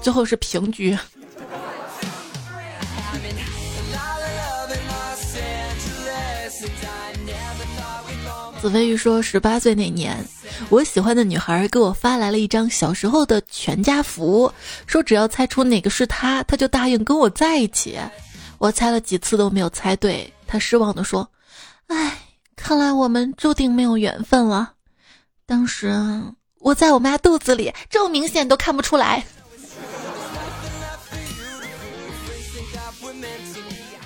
[0.00, 0.96] 最后是平局。
[8.60, 10.16] 子飞鱼说：“十八岁那年，
[10.68, 14.52] 我喜欢的女孩给我发来了一张小时候的全家福，
[14.84, 17.96] 说只要猜出哪个是她，她就答应跟我在一起。
[18.58, 21.28] 我猜了几次都没有猜对，她失望的说
[21.86, 22.18] ：‘哎，
[22.56, 24.72] 看来我们注定没有缘分了。’
[25.46, 25.94] 当时
[26.58, 29.24] 我在我妈肚子里，这么明显都看不出来。”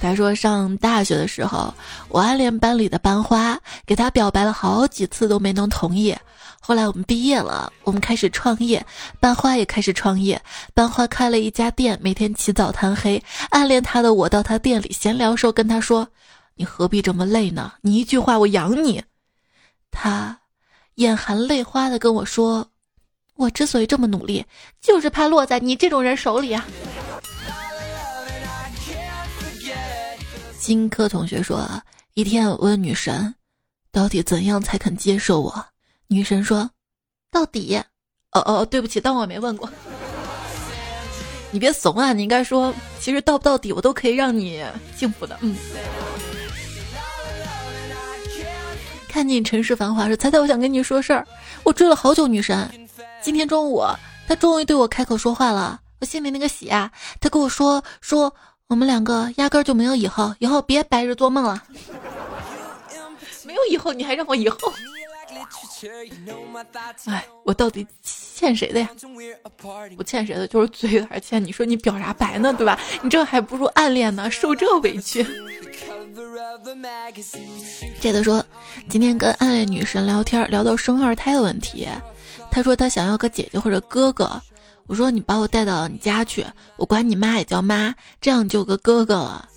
[0.02, 1.72] 他说：“上大学的时候，
[2.08, 6.14] 我暗恋班里的班花，给他表白了好几次都没能同意。
[6.60, 8.84] 后来我们毕业了，我们开始创业，
[9.20, 10.40] 班花也开始创业。
[10.74, 13.22] 班花开了一家店，每天起早贪黑。
[13.50, 16.06] 暗恋他的我到他店里闲聊时候跟他说
[16.54, 17.72] ：‘你何必这么累呢？
[17.80, 19.02] 你一句话我养你。’
[19.90, 20.38] 他
[20.96, 22.68] 眼含泪花的跟我说
[23.36, 24.44] ：‘我之所以这么努力，
[24.80, 26.66] 就是怕落在你这种人手里啊。’”
[30.62, 31.68] 金科同学说
[32.14, 33.34] ：“一天我问女神，
[33.90, 35.52] 到底怎样才肯接受我？
[36.06, 36.70] 女神说，
[37.32, 37.76] 到底。
[38.30, 39.68] 哦哦，对不起，当我没问过。
[41.50, 42.12] 你别怂啊！
[42.12, 45.36] 你应该说，其实到不到底，我都可以让你幸福的。
[45.40, 45.56] 嗯。
[49.08, 51.26] 看见尘世繁华时，猜猜我想跟你说事儿。
[51.64, 52.70] 我追了好久女神，
[53.20, 53.82] 今天中午
[54.28, 56.88] 她终于对我开口说话了，我心里那个喜啊！
[57.20, 58.32] 她跟我说说。”
[58.72, 61.62] 我们两个压根就没有以后，以后别白日做梦了。
[63.44, 64.56] 没有以后，你还让我以后？
[67.04, 68.88] 哎，我到底欠谁的呀？
[69.98, 71.44] 我欠谁的，就是嘴有点欠。
[71.44, 72.80] 你说你表啥白呢，对吧？
[73.02, 75.22] 你这还不如暗恋呢，受这委屈。
[78.00, 78.42] 这个说，
[78.88, 81.86] 今天跟暗恋女神聊天，聊到生二胎的问题，
[82.50, 84.40] 她说她想要个姐姐或者哥哥。
[84.92, 86.44] 我说你把我带到你家去，
[86.76, 89.48] 我管你妈也叫妈，这样就有个哥哥了。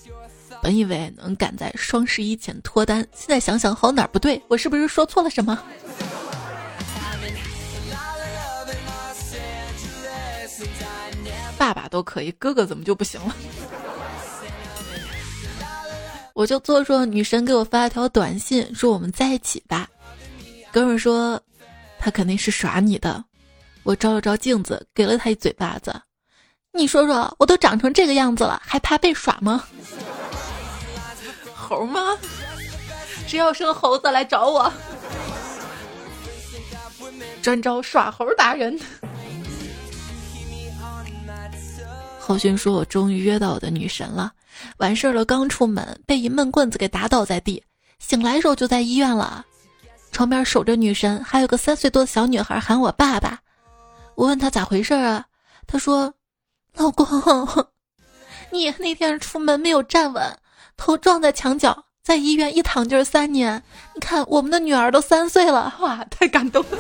[0.64, 5.62] 本以为能赶在双十一前脱单，现在想想好哪儿不对，我是不是说错了什么？
[11.58, 13.36] 爸爸都可以，哥哥怎么就不行了？
[16.32, 19.90] 我就做说女神给我发了条短信，说我们在一起吧。
[20.72, 21.38] 哥们说
[22.00, 23.22] 他肯定是耍你的。
[23.86, 25.94] 我照了照镜子，给了他一嘴巴子。
[26.72, 29.64] 你说说，我都长成这个样子了，还怕被耍吗？
[31.54, 32.18] 猴吗？
[33.28, 34.74] 谁要生猴子来找我？
[37.44, 38.78] 专招耍猴达人。
[42.20, 44.34] 浩勋说：“我终于约到我的女神了。
[44.78, 47.64] 完事儿了，刚出门被一闷棍子给打倒在地，
[48.00, 49.46] 醒来时候就在医院了。
[50.12, 53.40] 床边守着女神，还有个三岁多的小女孩喊我爸爸。
[54.16, 55.26] 我问他咋回事啊？
[55.68, 56.14] 他说：
[56.76, 57.06] 老公，
[58.52, 60.24] 你那天出门没有站稳，
[60.78, 63.62] 头撞在墙角，在医院一躺就是三年。
[63.94, 66.78] 你看我们的女儿都三岁了，哇，太感动了。”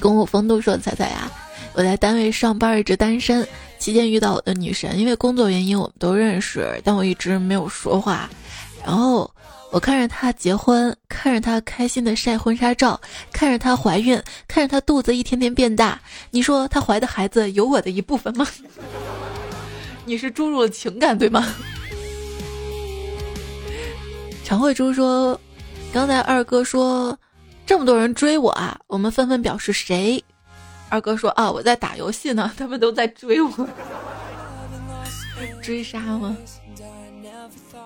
[0.00, 1.30] 公务风度说：“彩彩呀，
[1.74, 3.46] 我在单位上班，一直单身。
[3.78, 8.28] 期间遇到我的女神，因为工作原因，我们都认识，但我一直没有说话。
[8.84, 9.30] 然后
[9.70, 13.00] 我看着她结婚，看着她开心的晒婚纱照，
[13.32, 16.00] 看着她怀孕，看着她肚子一天天变大。
[16.30, 18.46] 你说她怀的孩子有我的一部分吗？
[20.06, 21.46] 你是注入了情感对吗？”
[24.44, 25.38] 常慧珠说
[25.92, 27.18] ：“刚才二哥说。”
[27.68, 28.80] 这么多人追我啊！
[28.86, 30.24] 我们纷纷表示谁？
[30.88, 33.68] 二哥说啊，我在打游戏呢，他们都在追我，
[35.60, 36.34] 追杀吗？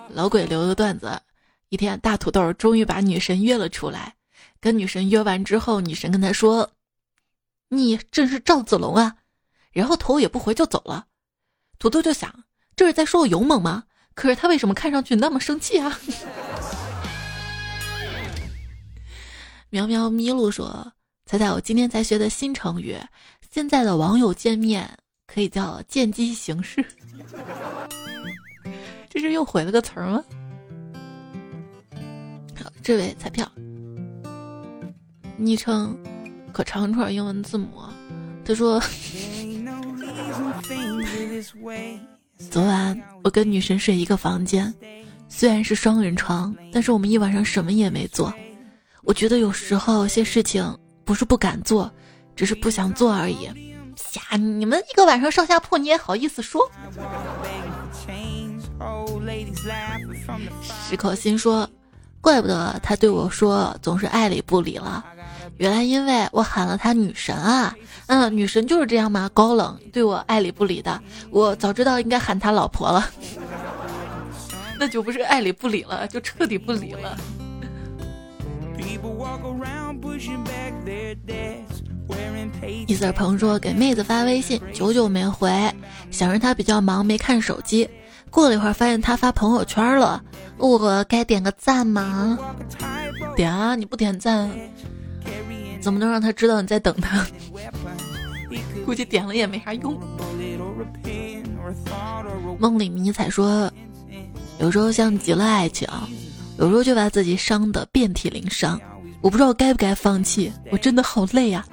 [0.09, 1.21] 老鬼留的段子：
[1.69, 4.15] 一天，大土豆终于把女神约了出来。
[4.59, 6.71] 跟女神约完之后，女神跟他说
[7.69, 9.15] ：“你真是赵子龙啊！”
[9.73, 11.07] 然后头也不回就走了。
[11.79, 12.45] 土豆就想，
[12.75, 13.83] 这是在说我勇猛吗？
[14.13, 15.99] 可是他为什么看上去那么生气啊？
[19.69, 20.93] 喵喵咪路说
[21.25, 22.95] ：“猜猜我今天才学的新成语，
[23.49, 24.87] 现在的网友见面
[25.25, 26.85] 可以叫见机行事。
[29.13, 30.23] 这是又毁了个词儿吗？”
[32.59, 33.47] 好，这位彩票，
[35.37, 35.95] 昵称
[36.51, 37.67] 可长串英文字母。
[38.43, 38.81] 他说：
[42.49, 44.73] “昨晚我跟女神睡一个房间，
[45.29, 48.33] 虽然是双人床，但是我们一晚上什么也没做。”
[49.03, 51.91] 我觉得有时候有些事情不是不敢做，
[52.35, 53.47] 只是不想做而已。
[53.95, 56.67] 瞎，你们一个晚上上下铺，你也好意思说？
[60.87, 61.69] 石可心说，
[62.21, 65.03] 怪不得他对我说总是爱理不理了，
[65.57, 67.75] 原来因为我喊了他女神啊。
[68.07, 71.01] 嗯，女神就是这样嘛，高冷，对我爱理不理的。
[71.29, 73.09] 我早知道应该喊他老婆了，
[74.77, 77.17] 那就不是爱理不理了，就彻底不理了。
[82.85, 85.49] 一色鹏说：“给妹子发微信，久久没回，
[86.11, 87.89] 想着她比较忙，没看手机。
[88.33, 90.21] 过了一会儿，发现他发朋友圈了，
[90.57, 92.37] 我该点个赞吗？
[93.35, 93.75] 点啊！
[93.75, 94.49] 你不点赞，
[95.79, 97.25] 怎么能让他知道你在等他？
[98.85, 99.95] 估计点了也没啥用。”
[102.59, 103.71] 梦里迷彩说
[104.59, 105.87] ：“有时候像极了爱情。”
[106.59, 108.79] 有时候就把自己伤得遍体鳞伤，
[109.21, 111.65] 我不知道该不该放弃，我真的好累呀。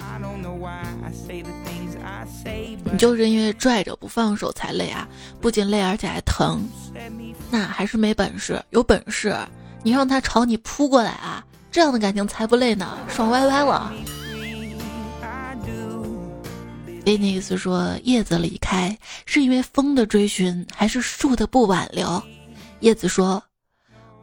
[2.91, 5.07] 你就是因为拽着不放手才累啊，
[5.39, 6.67] 不仅累而且还疼，
[7.49, 8.61] 那还是没本事。
[8.71, 9.35] 有本事
[9.81, 13.91] 你让他朝你扑过来啊，这样的感情才不累呢，爽歪歪了。
[17.05, 22.21] 维尼斯说：“叶子离开是因为风的追寻，还是树的不挽留？”
[22.81, 23.41] 叶子说。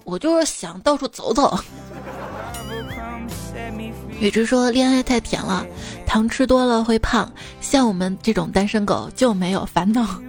[0.05, 1.59] 我就是想到处走走。
[4.21, 5.67] 雨之说恋爱太甜了，
[6.07, 7.31] 糖吃多了会胖。
[7.61, 10.21] 像我们这种单身狗就没有烦恼。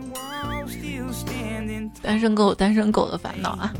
[2.02, 3.74] 单身狗，单身狗的烦恼啊！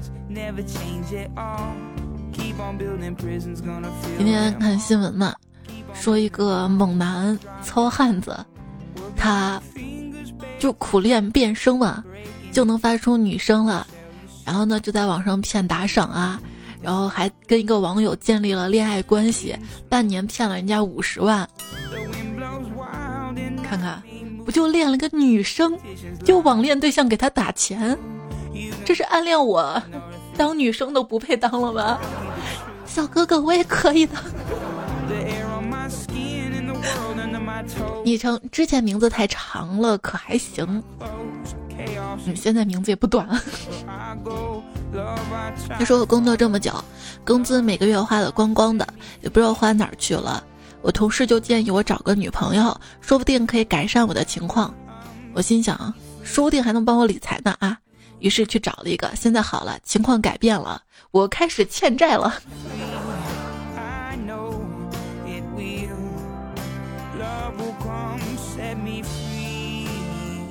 [4.18, 5.34] 今天看新闻嘛，
[5.94, 8.38] 说一个猛男糙汉子，
[9.16, 9.62] 他
[10.58, 12.04] 就苦练变声嘛，
[12.52, 13.86] 就能发出女声了。
[14.46, 16.42] 然后呢，就在网上骗打赏啊，
[16.82, 19.56] 然后还跟一个网友建立了恋爱关系，
[19.90, 21.48] 半年骗了人家五十万。
[23.64, 24.02] 看看，
[24.46, 25.78] 不就恋了个女生，
[26.24, 27.98] 就网恋对象给他打钱，
[28.86, 29.82] 这是暗恋我，
[30.36, 32.00] 当女生都不配当了吧？
[32.86, 34.16] 小哥哥，我也可以的。
[38.04, 40.82] 昵称之前名字太长了，可还行。
[42.26, 43.40] 你现在名字也不短了。
[45.78, 46.74] 他说我工作这么久，
[47.26, 48.88] 工资每个月花的光光的，
[49.22, 50.44] 也不知道花哪儿去了。
[50.82, 54.74] 我同事就建议我找个女朋友，说不定可以改善我的情况。
[55.34, 57.78] 我心想，说不定还能帮我理财呢啊！
[58.20, 60.82] 于是去找了一个，现在好了，情况改变了，
[61.12, 62.34] 我开始欠债了。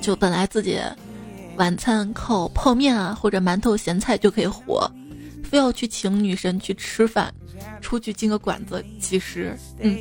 [0.01, 0.81] 就本来自己
[1.59, 4.91] 晚餐靠泡面啊或者馒头咸菜就可以活，
[5.45, 7.33] 非要去请女神去吃饭，
[7.81, 9.99] 出去进个馆子，其实嗯。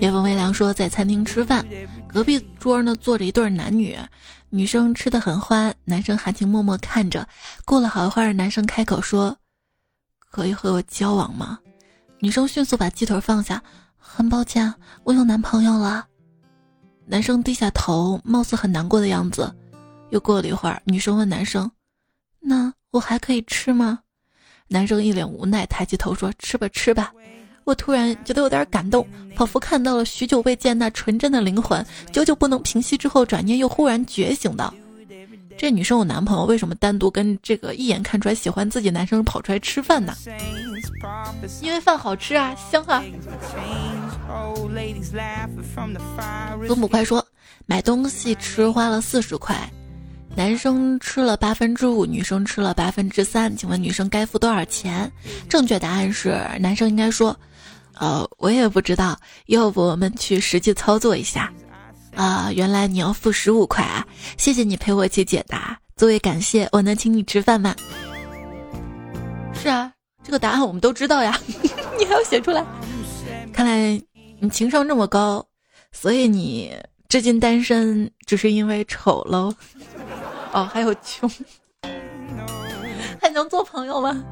[0.00, 1.66] 叶风微凉说，在餐厅吃饭，
[2.06, 3.98] 隔壁桌呢坐着一对男女，
[4.50, 7.26] 女生吃的很欢，男生含情脉脉看着。
[7.64, 9.36] 过了好一会儿，男生开口说
[10.30, 11.58] ：“可以和我交往吗？”
[12.20, 13.60] 女生迅速把鸡腿放下，
[13.96, 16.06] 很抱歉，我有男朋友了。
[17.10, 19.50] 男生低下头，貌似很难过的样子。
[20.10, 21.70] 又过了一会儿，女生问男生
[22.38, 24.00] ：“那我还可以吃吗？”
[24.68, 27.10] 男生一脸无奈，抬起头说：“吃吧，吃吧。”
[27.64, 31.84] 我突然觉得有点感动，仿佛看到了许久未见那纯真的灵魂。
[32.12, 34.72] 久久不能平息之后，转念又忽然觉醒道
[35.58, 40.14] ：“这女生有男朋友，为什么单独跟这个一眼看出来喜欢自己男生跑出来吃饭呢？
[41.60, 43.02] 因为饭好吃啊，香啊。”
[46.68, 47.26] 东捕快说
[47.66, 49.68] ：“买东西吃花了四十块，
[50.36, 55.10] 男生吃了八分之五，女生吃了八分之三，请问女生该付多少钱？”
[55.50, 57.36] 正确答案是，男生应该说
[57.98, 61.52] ：“呃，我也不知道，要不我们去实际操作一下。”
[62.18, 64.04] 啊，原来你要付十五块啊！
[64.36, 67.76] 谢谢你陪我一起解答，作为感谢，我能请你吃饭吗？
[69.54, 69.92] 是啊，
[70.24, 71.38] 这个答案我们都知道呀，
[71.96, 72.64] 你还要写出来？
[73.52, 74.02] 看来。
[74.40, 75.44] 你情商这么高，
[75.90, 76.72] 所以你
[77.08, 79.52] 至今单身只是因为丑喽？
[80.52, 81.28] 哦，还有穷，
[83.20, 84.24] 还能做朋友吗？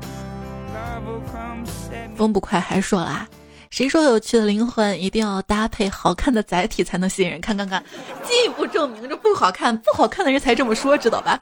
[2.15, 3.29] 风不快还说啦，
[3.71, 7.41] 谁说有趣的灵魂一定要搭配好看的载体才能吸引人？
[7.41, 7.85] 看看看，
[8.25, 11.39] 进一步证明这不好看，不好看的人才这么说，知道吧？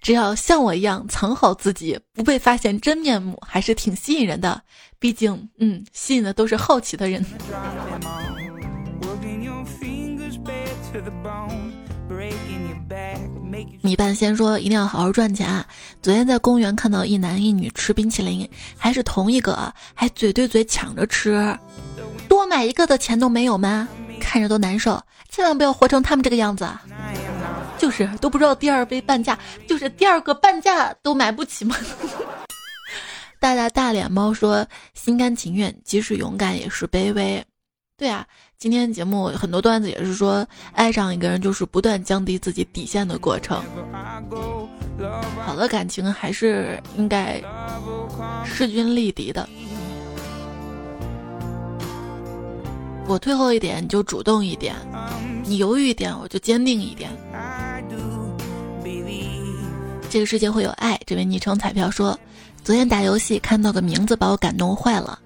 [0.00, 4.62] 只要像我一样藏好自己，不被发现真面目，还是挺吸引人的。
[4.98, 7.24] 毕竟，嗯，吸引的都是好奇的人。
[13.82, 15.46] 米半仙说一定要好好赚钱。
[15.46, 15.66] 啊
[16.02, 21.56] 昨天在公园看到一男一女吃冰淇淋，还是同一个，还嘴对嘴抢着吃，
[22.28, 23.88] 多买一个的钱都没有吗？
[24.20, 26.68] 看着都难受，千万不要活成他们这个样子。
[27.78, 31.76] 就是都不知道第二杯半价，就是第二个半价都买不起吗？
[33.38, 37.44] 大大大脸猫说：“心甘情愿，即使勇敢也是卑微。”
[37.98, 38.26] 对啊，
[38.58, 43.62] 今天节目很多段子也是说，爱上一个人就是不断降低自己底线的过程。
[45.46, 47.42] 好的感情还是应该
[48.44, 49.48] 势均力敌的。
[53.08, 54.74] 我退后一点，你就主动一点；
[55.42, 57.10] 你犹豫一点，我就坚定一点。
[60.10, 61.00] 这个世界会有爱。
[61.06, 62.18] 这位昵称彩票说，
[62.62, 65.18] 昨天打游戏看到个名字把我感动坏了。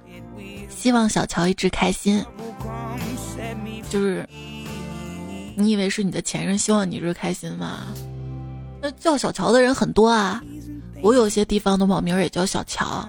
[0.69, 2.25] 希望小乔一直开心。
[3.91, 4.27] 就是
[5.57, 7.89] 你以为是你的前任希望你一直开心吗？
[8.81, 10.43] 那叫小乔的人很多啊。
[11.03, 13.07] 我有些地方的网名也叫小乔。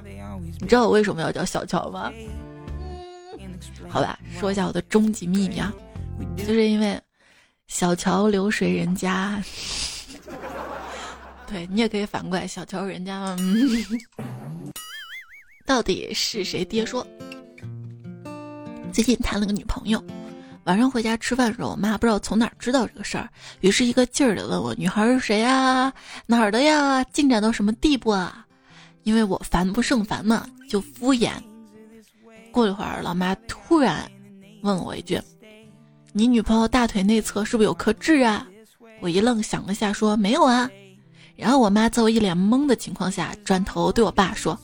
[0.59, 2.11] 你知道我为什么要叫小乔吗？
[3.87, 5.71] 好吧，说一下我的终极秘密啊，
[6.35, 6.99] 就是因为
[7.67, 9.41] 小桥流水人家。
[11.47, 13.35] 对你也可以反过来，小乔人家。
[15.65, 17.05] 到底是谁爹说？
[18.91, 20.03] 最近谈了个女朋友，
[20.65, 23.27] 晚上回家吃饭的时候，我妈不知道从哪儿知道这个事儿，
[23.61, 25.91] 于是一个劲儿的问我：“女孩是谁呀？
[26.27, 27.03] 哪儿的呀？
[27.05, 28.45] 进展到什么地步啊？”
[29.03, 31.31] 因为我烦不胜烦嘛，就敷衍。
[32.51, 34.09] 过了一会儿，老妈突然
[34.61, 35.19] 问我一句
[36.13, 38.47] ：“你女朋友大腿内侧是不是有颗痣啊？”
[39.01, 40.69] 我一愣，想了下，说：“没有啊。”
[41.35, 44.55] 然后我妈在我一脸懵的情况下，转头对我爸说：“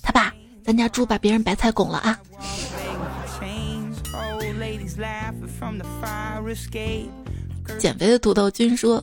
[0.00, 0.32] 他爸，
[0.62, 2.16] 咱家猪把别人白菜拱了啊！”
[7.78, 9.02] 减肥的土豆君说：“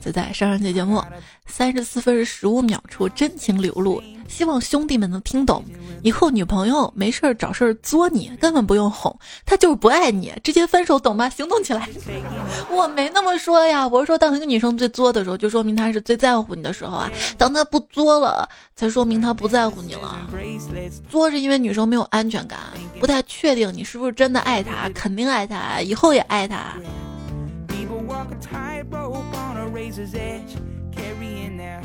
[0.00, 1.02] 仔仔上上期节目，
[1.46, 4.02] 三十四分十五秒处真情流露，
[4.32, 5.62] 希望兄弟们能听懂。
[6.02, 9.14] 以后女朋友没事儿找事儿作你，根本不用哄，
[9.44, 11.28] 她就是不爱你，直接分手，懂吗？
[11.28, 11.86] 行动起来！
[12.70, 17.10] 我没那么说呀，我是说，当一个女生最作的时候，就说明她是最在乎你的时候啊。
[17.36, 20.26] 当她不作了，才说明她不在乎你了。
[21.10, 22.58] 作是因为女生没有安全感，
[22.98, 26.74] 不太确定你是不是真的爱她，肯定爱她，以后也爱她。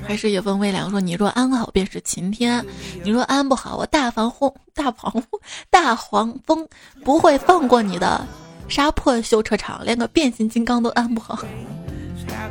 [0.08, 2.66] 还是野风微凉说：“你若安好便是晴天，
[3.04, 5.22] 你若安不好，我大黄轰大黄
[5.70, 6.66] 大黄蜂
[7.04, 8.26] 不会放过你的。
[8.70, 11.38] 杀破修车厂，连个变形金刚都安不好。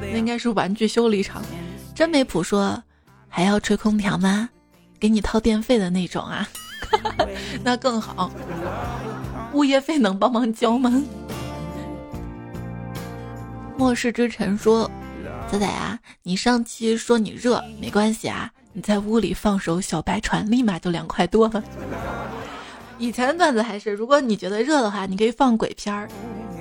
[0.00, 1.42] 那应该是玩具修理厂。”
[1.94, 2.82] 真没谱说
[3.26, 4.50] ：“还要吹空调吗？
[5.00, 6.46] 给你掏电费的那种啊？
[7.64, 8.30] 那更好。
[9.54, 11.02] 物业费能帮忙交吗？”
[13.78, 14.90] 末世之尘说。
[15.51, 21.62] 仔仔啊，你上期说你热，没关系啊，你在屋里放首小白船，立马就凉快多了。
[22.99, 26.09] 以前的段子还是，如果你觉得热的话，你可以放鬼片儿，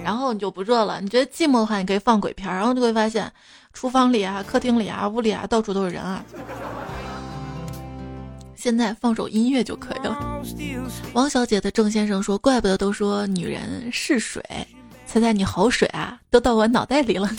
[0.04, 3.32] 然后你就不热了；你觉得寂寞的话，你可以放鬼片儿，然后就会发现，
[3.74, 6.24] 厨房里啊、客厅里啊、屋里啊，到处都是人啊。
[8.56, 10.42] 现在放首音乐就可以了。
[11.14, 14.44] 王小姐的郑先生说：“怪不得都说女人是水。”
[15.08, 17.30] 猜猜你好水啊，都到我脑袋里了。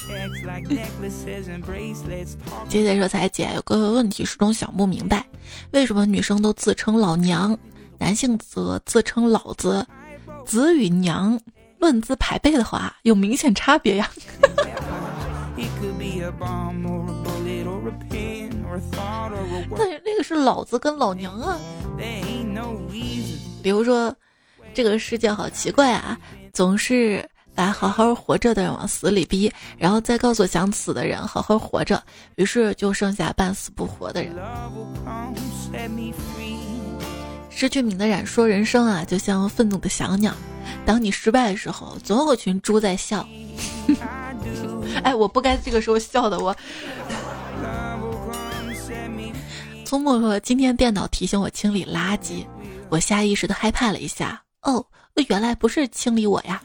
[2.68, 5.26] 姐姐说：“彩姐有个问题始终想不明白，
[5.72, 7.56] 为什么女生都自称老娘，
[7.98, 9.86] 男性则自称老子？
[10.46, 11.38] 子与娘
[11.78, 14.10] 论资排辈的话，有明显差别呀。
[19.70, 21.58] 那那个是老子跟老娘啊。
[23.62, 24.14] 比如说，
[24.72, 26.18] 这个世界好奇怪啊，
[26.54, 32.00] 总是。”把好好活着的人往死里逼，然后再告诉想死的人好好活着，
[32.36, 34.36] 于是就剩下半死不活的人。
[37.50, 40.30] 失去敏的染说：“人生啊，就像愤怒的小鸟，
[40.84, 43.26] 当你失败的时候，总有群猪在笑。
[45.02, 46.38] ”哎，我不该这个时候笑的。
[46.38, 46.54] 我
[49.86, 52.44] 聪木说：“今天电脑提醒我清理垃圾，
[52.90, 54.42] 我下意识的害怕了一下。
[54.62, 54.84] 哦，
[55.28, 56.62] 原来不是清理我呀。”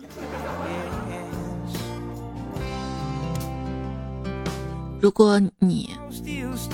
[5.01, 5.89] 如果你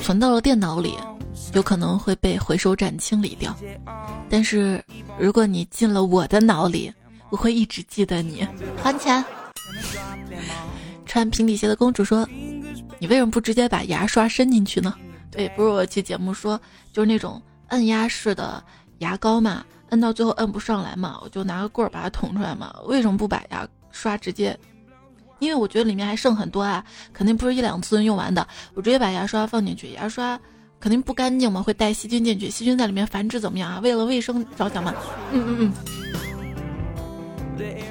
[0.01, 0.95] 存到了电脑里，
[1.53, 3.53] 有可能会被回收站清理掉；
[4.29, 4.83] 但是
[5.17, 6.91] 如果你进了我的脑里，
[7.29, 8.45] 我会一直记得你。
[8.83, 9.23] 还钱。
[11.05, 12.27] 穿平底鞋的公主说
[12.99, 14.93] ：“你为什么不直接把牙刷伸进去呢？”
[15.31, 16.59] 对，不是我期节目说，
[16.91, 18.61] 就是那种按压式的
[18.97, 22.75] 牙膏嘛，摁到最后摁不上来嘛，我就拿个棍儿把它捅出来嘛。
[22.85, 24.57] 为什么不把牙刷直接？
[25.39, 26.83] 因为我觉得里面还剩很多啊，
[27.13, 28.45] 肯定不是一两次用完的。
[28.73, 30.39] 我直接把牙刷放进去，牙刷
[30.79, 33.79] 肯定不干净嘛，会带细菌进去，细菌在里面繁殖怎么样啊？
[33.81, 34.93] 为了卫生着想嘛。
[35.31, 35.73] 嗯嗯嗯。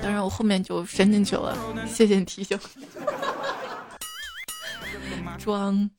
[0.03, 1.57] 当然我后面就伸进去了，
[1.89, 2.59] 谢谢你提醒。
[5.39, 5.91] 装。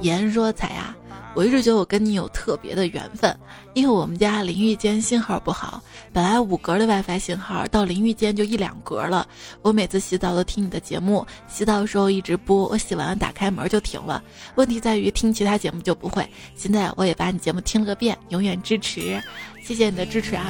[0.00, 0.94] 言说彩呀。
[1.32, 3.34] 我一直觉得我跟你有特别的缘分，
[3.72, 5.80] 因为我们家淋浴间信号不好，
[6.12, 9.24] 本来五格的 WiFi 信号到淋浴间就一两格了。
[9.62, 14.20] 我每次洗澡都听你的节目，洗澡的时候一直播，我洗完了打开门就停了。
[14.56, 16.28] 问题在于听其他节目就不会。
[16.56, 19.22] 现在我也把你节目听了个遍，永远支持，
[19.62, 20.46] 谢谢你的支持啊！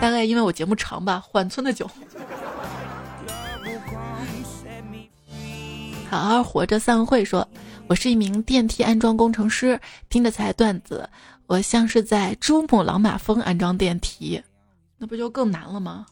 [0.00, 1.90] 大概因为我节目长吧，缓村的久。
[6.08, 7.46] 好好活着，散会说。
[7.86, 9.78] 我是一名电梯安装工程师，
[10.08, 11.08] 听着才段子，
[11.46, 14.42] 我像是在珠穆朗玛峰安装电梯，
[14.96, 16.06] 那不就更难了吗？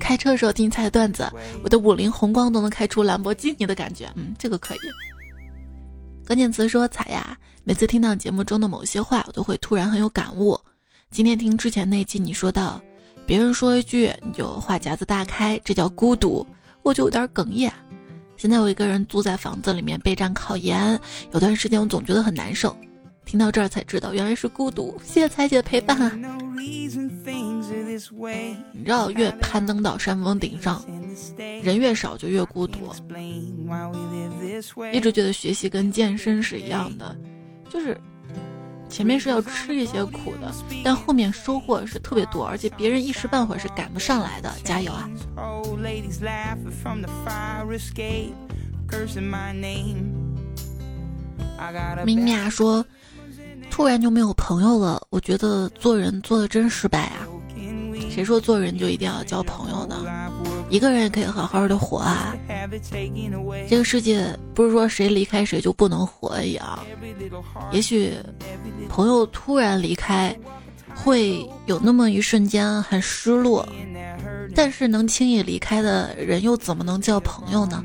[0.00, 1.30] 开车的时候听才段子，
[1.62, 4.78] 我的五菱宏光都能开出兰博基尼的感觉，嗯，这个可以。
[6.26, 10.58] 关键词说彩呀，每次听到节目中的某些话，我都会突然很有感悟。
[11.10, 12.80] 今天听之前那期，你说到
[13.26, 16.46] 别人说一句你就话匣子大开，这叫孤独，
[16.82, 17.70] 我就有点哽咽。
[18.44, 21.00] 现在我一个人租在房子里面备战考研，
[21.32, 22.76] 有段时间我总觉得很难受。
[23.24, 25.00] 听到这儿才知道，原来是孤独。
[25.02, 26.12] 谢谢彩姐的陪伴啊！
[26.58, 26.90] 你
[28.84, 30.84] 知道，越攀登到山峰顶上，
[31.62, 32.80] 人越少就越孤独。
[34.92, 37.16] 一直觉得学习跟健身是一样的，
[37.70, 37.98] 就是。
[38.94, 44.54] 前面是要吃一些苦的，但后面收获是特别多，而且别人一时半会儿是赶不上来的。
[44.62, 45.10] 加油啊！
[52.04, 52.86] 明雅说，
[53.68, 57.26] 突然就没有朋友了，我觉得做人做的真失败啊。
[58.10, 59.96] 谁说做人就一定要交朋友呢？
[60.70, 62.34] 一个人也可以好好的活啊！
[63.68, 66.78] 这个世界不是说谁离开谁就不能活一样。
[67.70, 68.14] 也许
[68.88, 70.36] 朋友突然离开，
[70.94, 73.66] 会有那么一瞬间很失落，
[74.54, 77.82] 但是能轻易离开的人又怎么能叫朋友呢？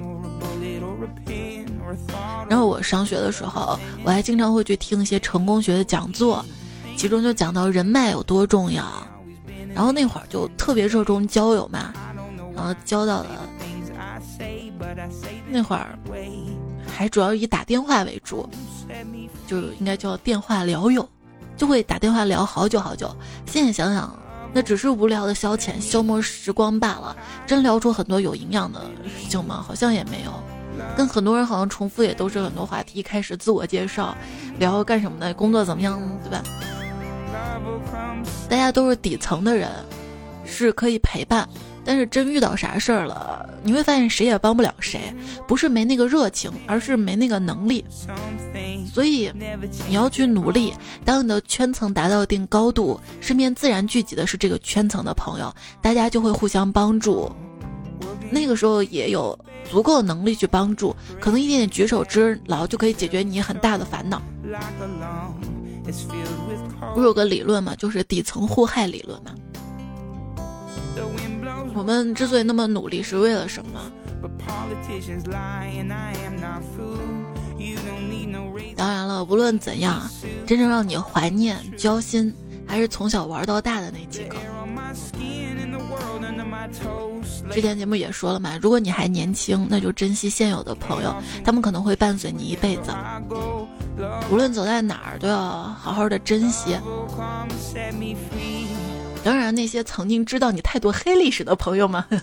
[2.47, 6.43] 然后我上学的时候，我还经常会去听一些成功学的讲座，
[6.95, 8.85] 其中就讲到人脉有多重要。
[9.79, 11.93] 然后那会儿就特别热衷交友嘛，
[12.53, 13.29] 然后交到了
[15.49, 15.97] 那会儿
[16.85, 18.45] 还主要以打电话为主，
[19.47, 21.07] 就应该叫电话聊友，
[21.55, 23.09] 就会打电话聊好久好久。
[23.45, 24.13] 现在想想，
[24.51, 27.15] 那只是无聊的消遣、消磨时光罢了。
[27.47, 29.63] 真聊出很多有营养的事情吗？
[29.65, 30.31] 好像也没有。
[30.97, 34.13] 跟很多人好像重复，也都是很多话题，开始自我介绍，
[34.57, 36.43] 聊干什么的，工作怎么样，对吧？
[38.49, 39.69] 大家都是底层的人，
[40.45, 41.47] 是可以陪伴，
[41.85, 45.13] 但是真遇到啥事儿了，你会发现谁也帮不了谁，
[45.47, 47.85] 不是没那个热情，而是没那个能力。
[48.91, 49.31] 所以
[49.87, 50.73] 你要去努力，
[51.05, 57.31] 当你的圈层达到一定高度，身边自然聚集的是这个圈层的朋友，大家就会互相帮助。
[58.31, 59.37] 那个时候也有
[59.69, 64.21] 足够的能力去帮助，可能一点点举手之劳就可以解决你很大的烦恼。
[66.93, 69.33] 不是有个理论嘛，就是底层互害理论嘛。
[71.75, 73.79] 我们之所以那么努力，是为了什么？
[78.75, 80.01] 当然了，无论怎样，
[80.45, 82.33] 真正让你怀念、交心，
[82.65, 84.35] 还是从小玩到大的那几个。
[87.51, 92.91] 之前节目也说了嘛，如果你还年轻，那就珍惜现有的朋友，他们可能会伴随你一辈子。
[94.31, 96.77] 无论走在哪儿，都要好好的珍惜。
[99.23, 102.03] 当然，那些曾经知道你太多黑历史的朋友们，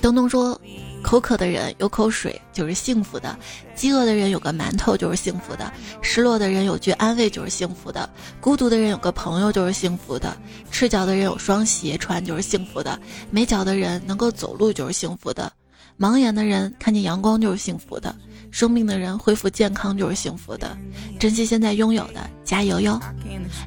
[0.00, 0.58] 东东说。
[1.02, 3.38] 口渴的人有口水就是幸福的，
[3.76, 10.36] 饥饿的人有个馒头就是幸福的，失落的人有句安慰就是幸福的，孤独的人有个朋友就是幸福的，
[10.68, 12.98] 赤脚的人有双鞋穿就是幸福的，
[13.30, 15.52] 没脚的人能够走路就是幸福的，
[15.98, 18.14] 盲眼的人看见阳光就是幸福的。
[18.52, 20.78] 生病的人恢复健康就是幸福的，
[21.18, 22.98] 珍惜现在拥有的，加油哟！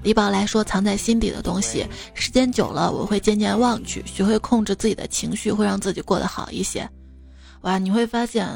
[0.01, 6.89] 李宝来说，藏在心底的东西，时间久了我会渐渐忘去，学会控制自己的情绪，会让自己过得好一些。
[7.61, 8.47] 哇，你会发现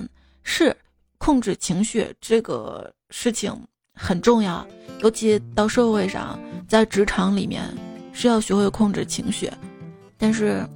[0.43, 0.75] 是
[1.19, 3.55] 控制情绪这个事情
[3.93, 4.65] 很重要，
[5.01, 7.63] 尤其到社会上，在职场里面
[8.11, 9.51] 是要学会控制情绪，
[10.17, 10.67] 但是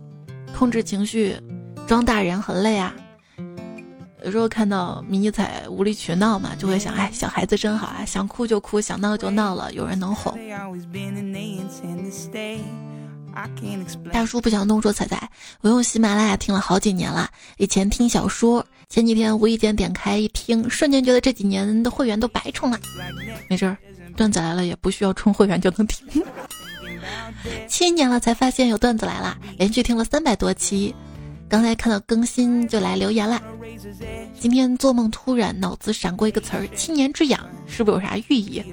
[0.56, 1.36] 控制情绪
[1.88, 2.94] 装大人很累啊。
[4.26, 10.38] 有时候看到迷彩无理取闹嘛，就会想，哎，小孩子真好啊，想哭就哭，想闹就闹了，有人能哄。
[14.12, 15.30] 大叔不想动说彩彩，
[15.62, 22.78] 我用喜马拉雅听了好几年了，以前听小说，前几天无意间点开一听，瞬间觉得这几年的会员都白充了。
[23.50, 23.78] 没事儿，
[24.18, 26.06] 段子来了也不需要充会员就能听。
[27.70, 30.94] 七年了才发现有段子来了，连续听了三百多期。
[31.50, 33.42] 刚才看到更新就来留言了。
[34.40, 38.64] 今天做梦突然脑子闪过一个词儿“七年之痒”，是不是有啥寓意？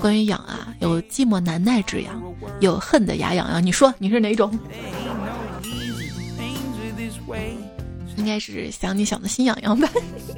[0.00, 2.22] 关于痒啊，有寂寞难耐之痒，
[2.60, 3.64] 有恨的牙痒痒。
[3.64, 4.56] 你说你是哪种？
[8.16, 9.90] 应该是想你想的心痒痒吧？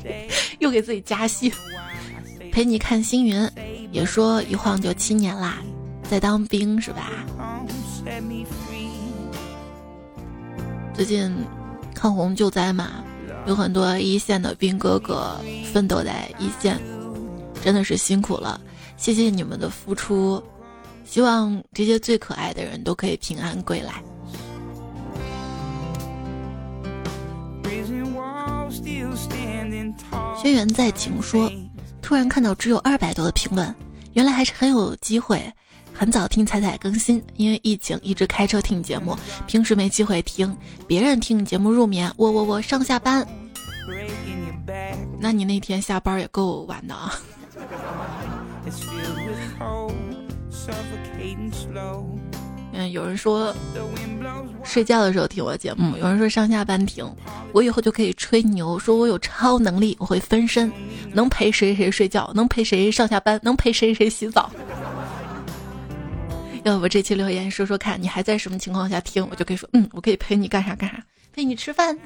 [0.59, 1.53] 又给自己加戏。
[2.51, 3.49] 陪你看星云，
[3.93, 5.59] 也说一晃就七年啦，
[6.09, 7.11] 在当兵是吧？
[10.99, 11.33] 最近
[11.95, 13.05] 抗洪救灾嘛，
[13.47, 15.39] 有很多一线的兵哥哥
[15.73, 16.77] 奋斗在一线，
[17.63, 18.61] 真的是辛苦了，
[18.97, 20.43] 谢谢你们的付出，
[21.05, 24.03] 希望这些最可爱的人都可以平安归来。
[30.37, 31.49] 轩辕在情说，
[32.03, 33.73] 突然看到只有二百多的评论，
[34.15, 35.41] 原来还是很有机会。
[35.99, 39.19] 很早听彩彩更新，因为疫情一直开车听节目，
[39.49, 40.57] 平时没机会听。
[40.87, 43.27] 别人听节目入眠，我我我上下班。
[45.19, 47.13] 那你那天下班也够晚的啊。
[52.73, 53.53] 嗯，有人说
[54.63, 57.05] 睡觉的时候听我节目，有人说上下班听。
[57.53, 60.71] 我以后就可以吹牛，说我有超能力，我会分身，
[61.13, 64.49] 能陪谁谁睡觉，能陪谁上下班，能陪谁谁洗澡。
[66.69, 71.03] 要不这期留言说说看，你还在什么情况下听，我就可以说，嗯，我可以陪你干啥干啥，
[71.33, 71.97] 陪你吃饭，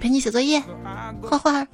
[0.00, 0.62] 陪你写作业，
[1.20, 1.66] 画画。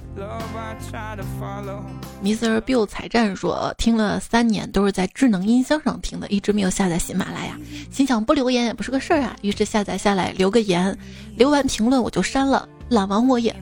[2.23, 2.61] Mr.
[2.63, 7.57] Bill 彩战说，听了三年都是在智能音箱上听的，一直没有下载喜马拉雅，
[7.91, 10.97] 心想不留言也不是个事儿啊，于是下载下来留个言，
[11.37, 13.55] 留完评论我就删了，懒王我也。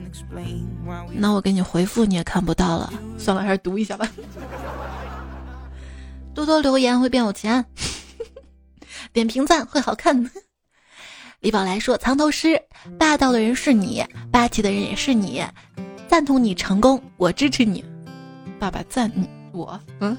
[1.13, 4.09] 那我给你回复你也看不到了，算了，还是读一下吧。
[6.37, 7.65] 多多留言会变有钱，
[9.11, 10.29] 点评赞会好看。
[11.39, 12.61] 李宝来说：“藏头诗，
[12.99, 15.43] 霸道的人是你，霸气的人也是你，
[16.07, 17.83] 赞同你成功，我支持你。”
[18.59, 20.15] 爸爸赞你我，嗯。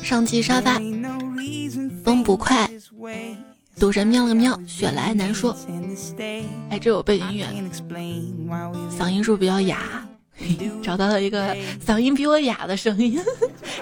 [0.00, 0.74] 上期沙发，
[2.04, 2.70] 风不快，
[3.80, 5.56] 赌神喵了个喵，雪来难说。
[6.70, 7.46] 哎，这有背景音乐，
[8.96, 10.06] 嗓音是不是比较哑？
[10.82, 11.54] 找到了一个
[11.84, 13.20] 嗓音比我哑的声音，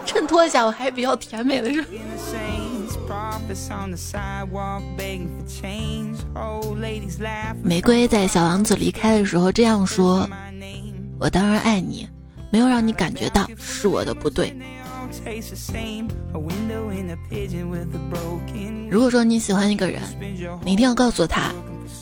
[0.05, 2.01] 衬托一下我还比较甜美的声音。
[7.63, 10.29] 玫瑰在小王子离开的时候这样说
[11.19, 12.09] ：“我当然爱你，
[12.51, 14.55] 没有让你感觉到是我的不对。”
[18.91, 20.01] 如果说你喜欢一个人，
[20.65, 21.53] 你一定要告诉他，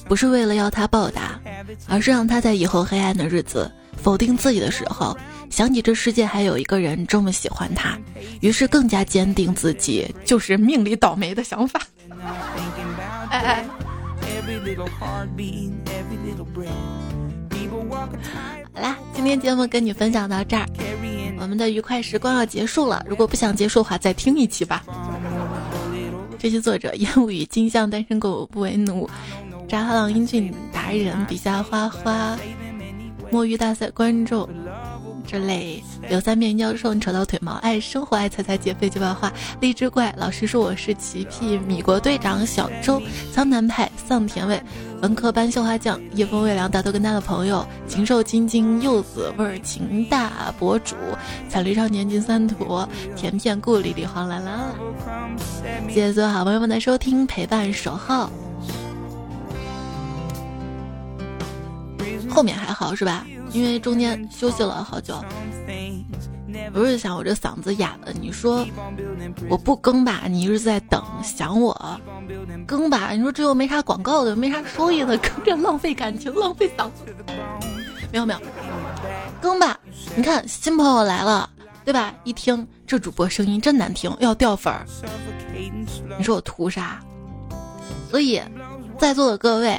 [0.09, 1.39] 不是为了要他报答，
[1.87, 3.71] 而是让他在以后黑暗的日子。
[4.01, 5.17] 否定自己的时候，
[5.51, 7.99] 想起这世界还有一个人这么喜欢他，
[8.41, 11.83] 于是更加坚定自己就是命里倒霉的想法。
[13.31, 13.65] 哎哎，
[18.73, 20.65] 好啦，今天节目跟你分享到这儿，
[21.41, 23.05] 我们的愉快时光要结束了。
[23.09, 24.85] 如果不想结束的话，再听一期吧。
[26.39, 29.11] 这期作者烟雾与金像单身狗不为奴，
[29.69, 32.37] 扎哈朗英俊达人笔下花花。
[33.31, 34.49] 摸鱼大赛观众
[35.27, 44.59] 之类，刘三面教授，你扯到腿毛，爱生活，爱猜猜解非句白话，荔枝怪，老师说我是奇屁，米国队长，小周，苍南派，丧甜味，
[45.03, 50.97] 文科班绣花匠，夜风微凉，大头跟他的朋友，禽兽晶晶，柚子味儿，情大博主，
[51.51, 54.59] 彩绿少年金三坨，甜片故里里黄兰兰，
[55.87, 58.31] 谢谢所有好朋友们的收听陪伴守候。
[62.29, 63.27] 后面还好是吧？
[63.53, 65.23] 因为中间休息了好久。
[66.73, 68.67] 不是想我这嗓子哑了，你说
[69.49, 70.23] 我不更吧？
[70.29, 72.01] 你一直在等想我
[72.67, 73.11] 更吧？
[73.13, 77.05] 你说这又没啥广告的，没啥收益的， 更这浪费感情，浪费嗓子。
[78.11, 78.41] 没有没有，
[79.41, 79.79] 更吧？
[80.17, 81.49] 你看新朋友来了，
[81.85, 82.15] 对吧？
[82.25, 84.87] 一听这主播声音真难听，要掉粉儿。
[86.19, 87.01] 你说我图啥？
[88.11, 88.41] 所以
[88.99, 89.79] 在座的各位。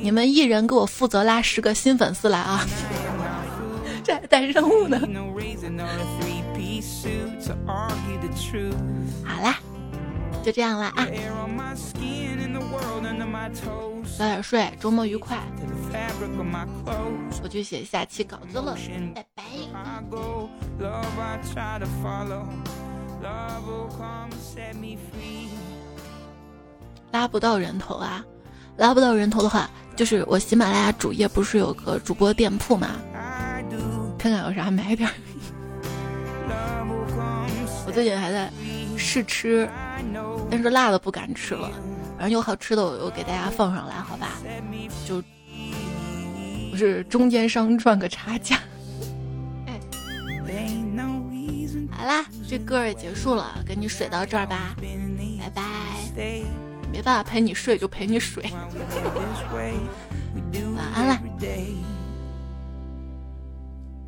[0.00, 2.64] 你们一人给我负责拉十个新粉丝来啊！
[4.04, 5.00] 这还带任务呢。
[9.24, 9.58] 好啦，
[10.44, 11.06] 就这样了啊！
[14.16, 15.38] 早点睡，周末愉快。
[17.42, 18.76] 我去写下期稿子了，
[19.14, 19.42] 拜拜。
[27.12, 28.24] 拉不到人头啊！
[28.76, 29.70] 拉不到人头的话。
[29.94, 32.90] 就是我喜马拉雅主页不是有个主播店铺嘛，
[34.18, 35.08] 看看有啥买点。
[37.86, 38.52] 我最近还在
[38.98, 39.66] 试吃，
[40.50, 41.70] 但是辣的不敢吃了。
[42.18, 44.32] 反正有好吃的，我又给大家放上来，好吧？
[45.06, 45.22] 就
[46.70, 48.58] 不是中间商赚个差价。
[49.66, 49.80] 哎，
[51.90, 54.76] 好啦，这歌也结束了，给你水到这儿吧，
[55.40, 55.62] 拜拜。
[56.96, 58.42] 没办法陪你睡，就陪你睡。
[60.74, 61.20] 晚安啦。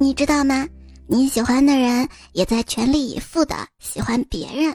[0.01, 0.67] 你知道吗？
[1.07, 4.75] 你喜欢的人也在全力以赴的喜欢别人。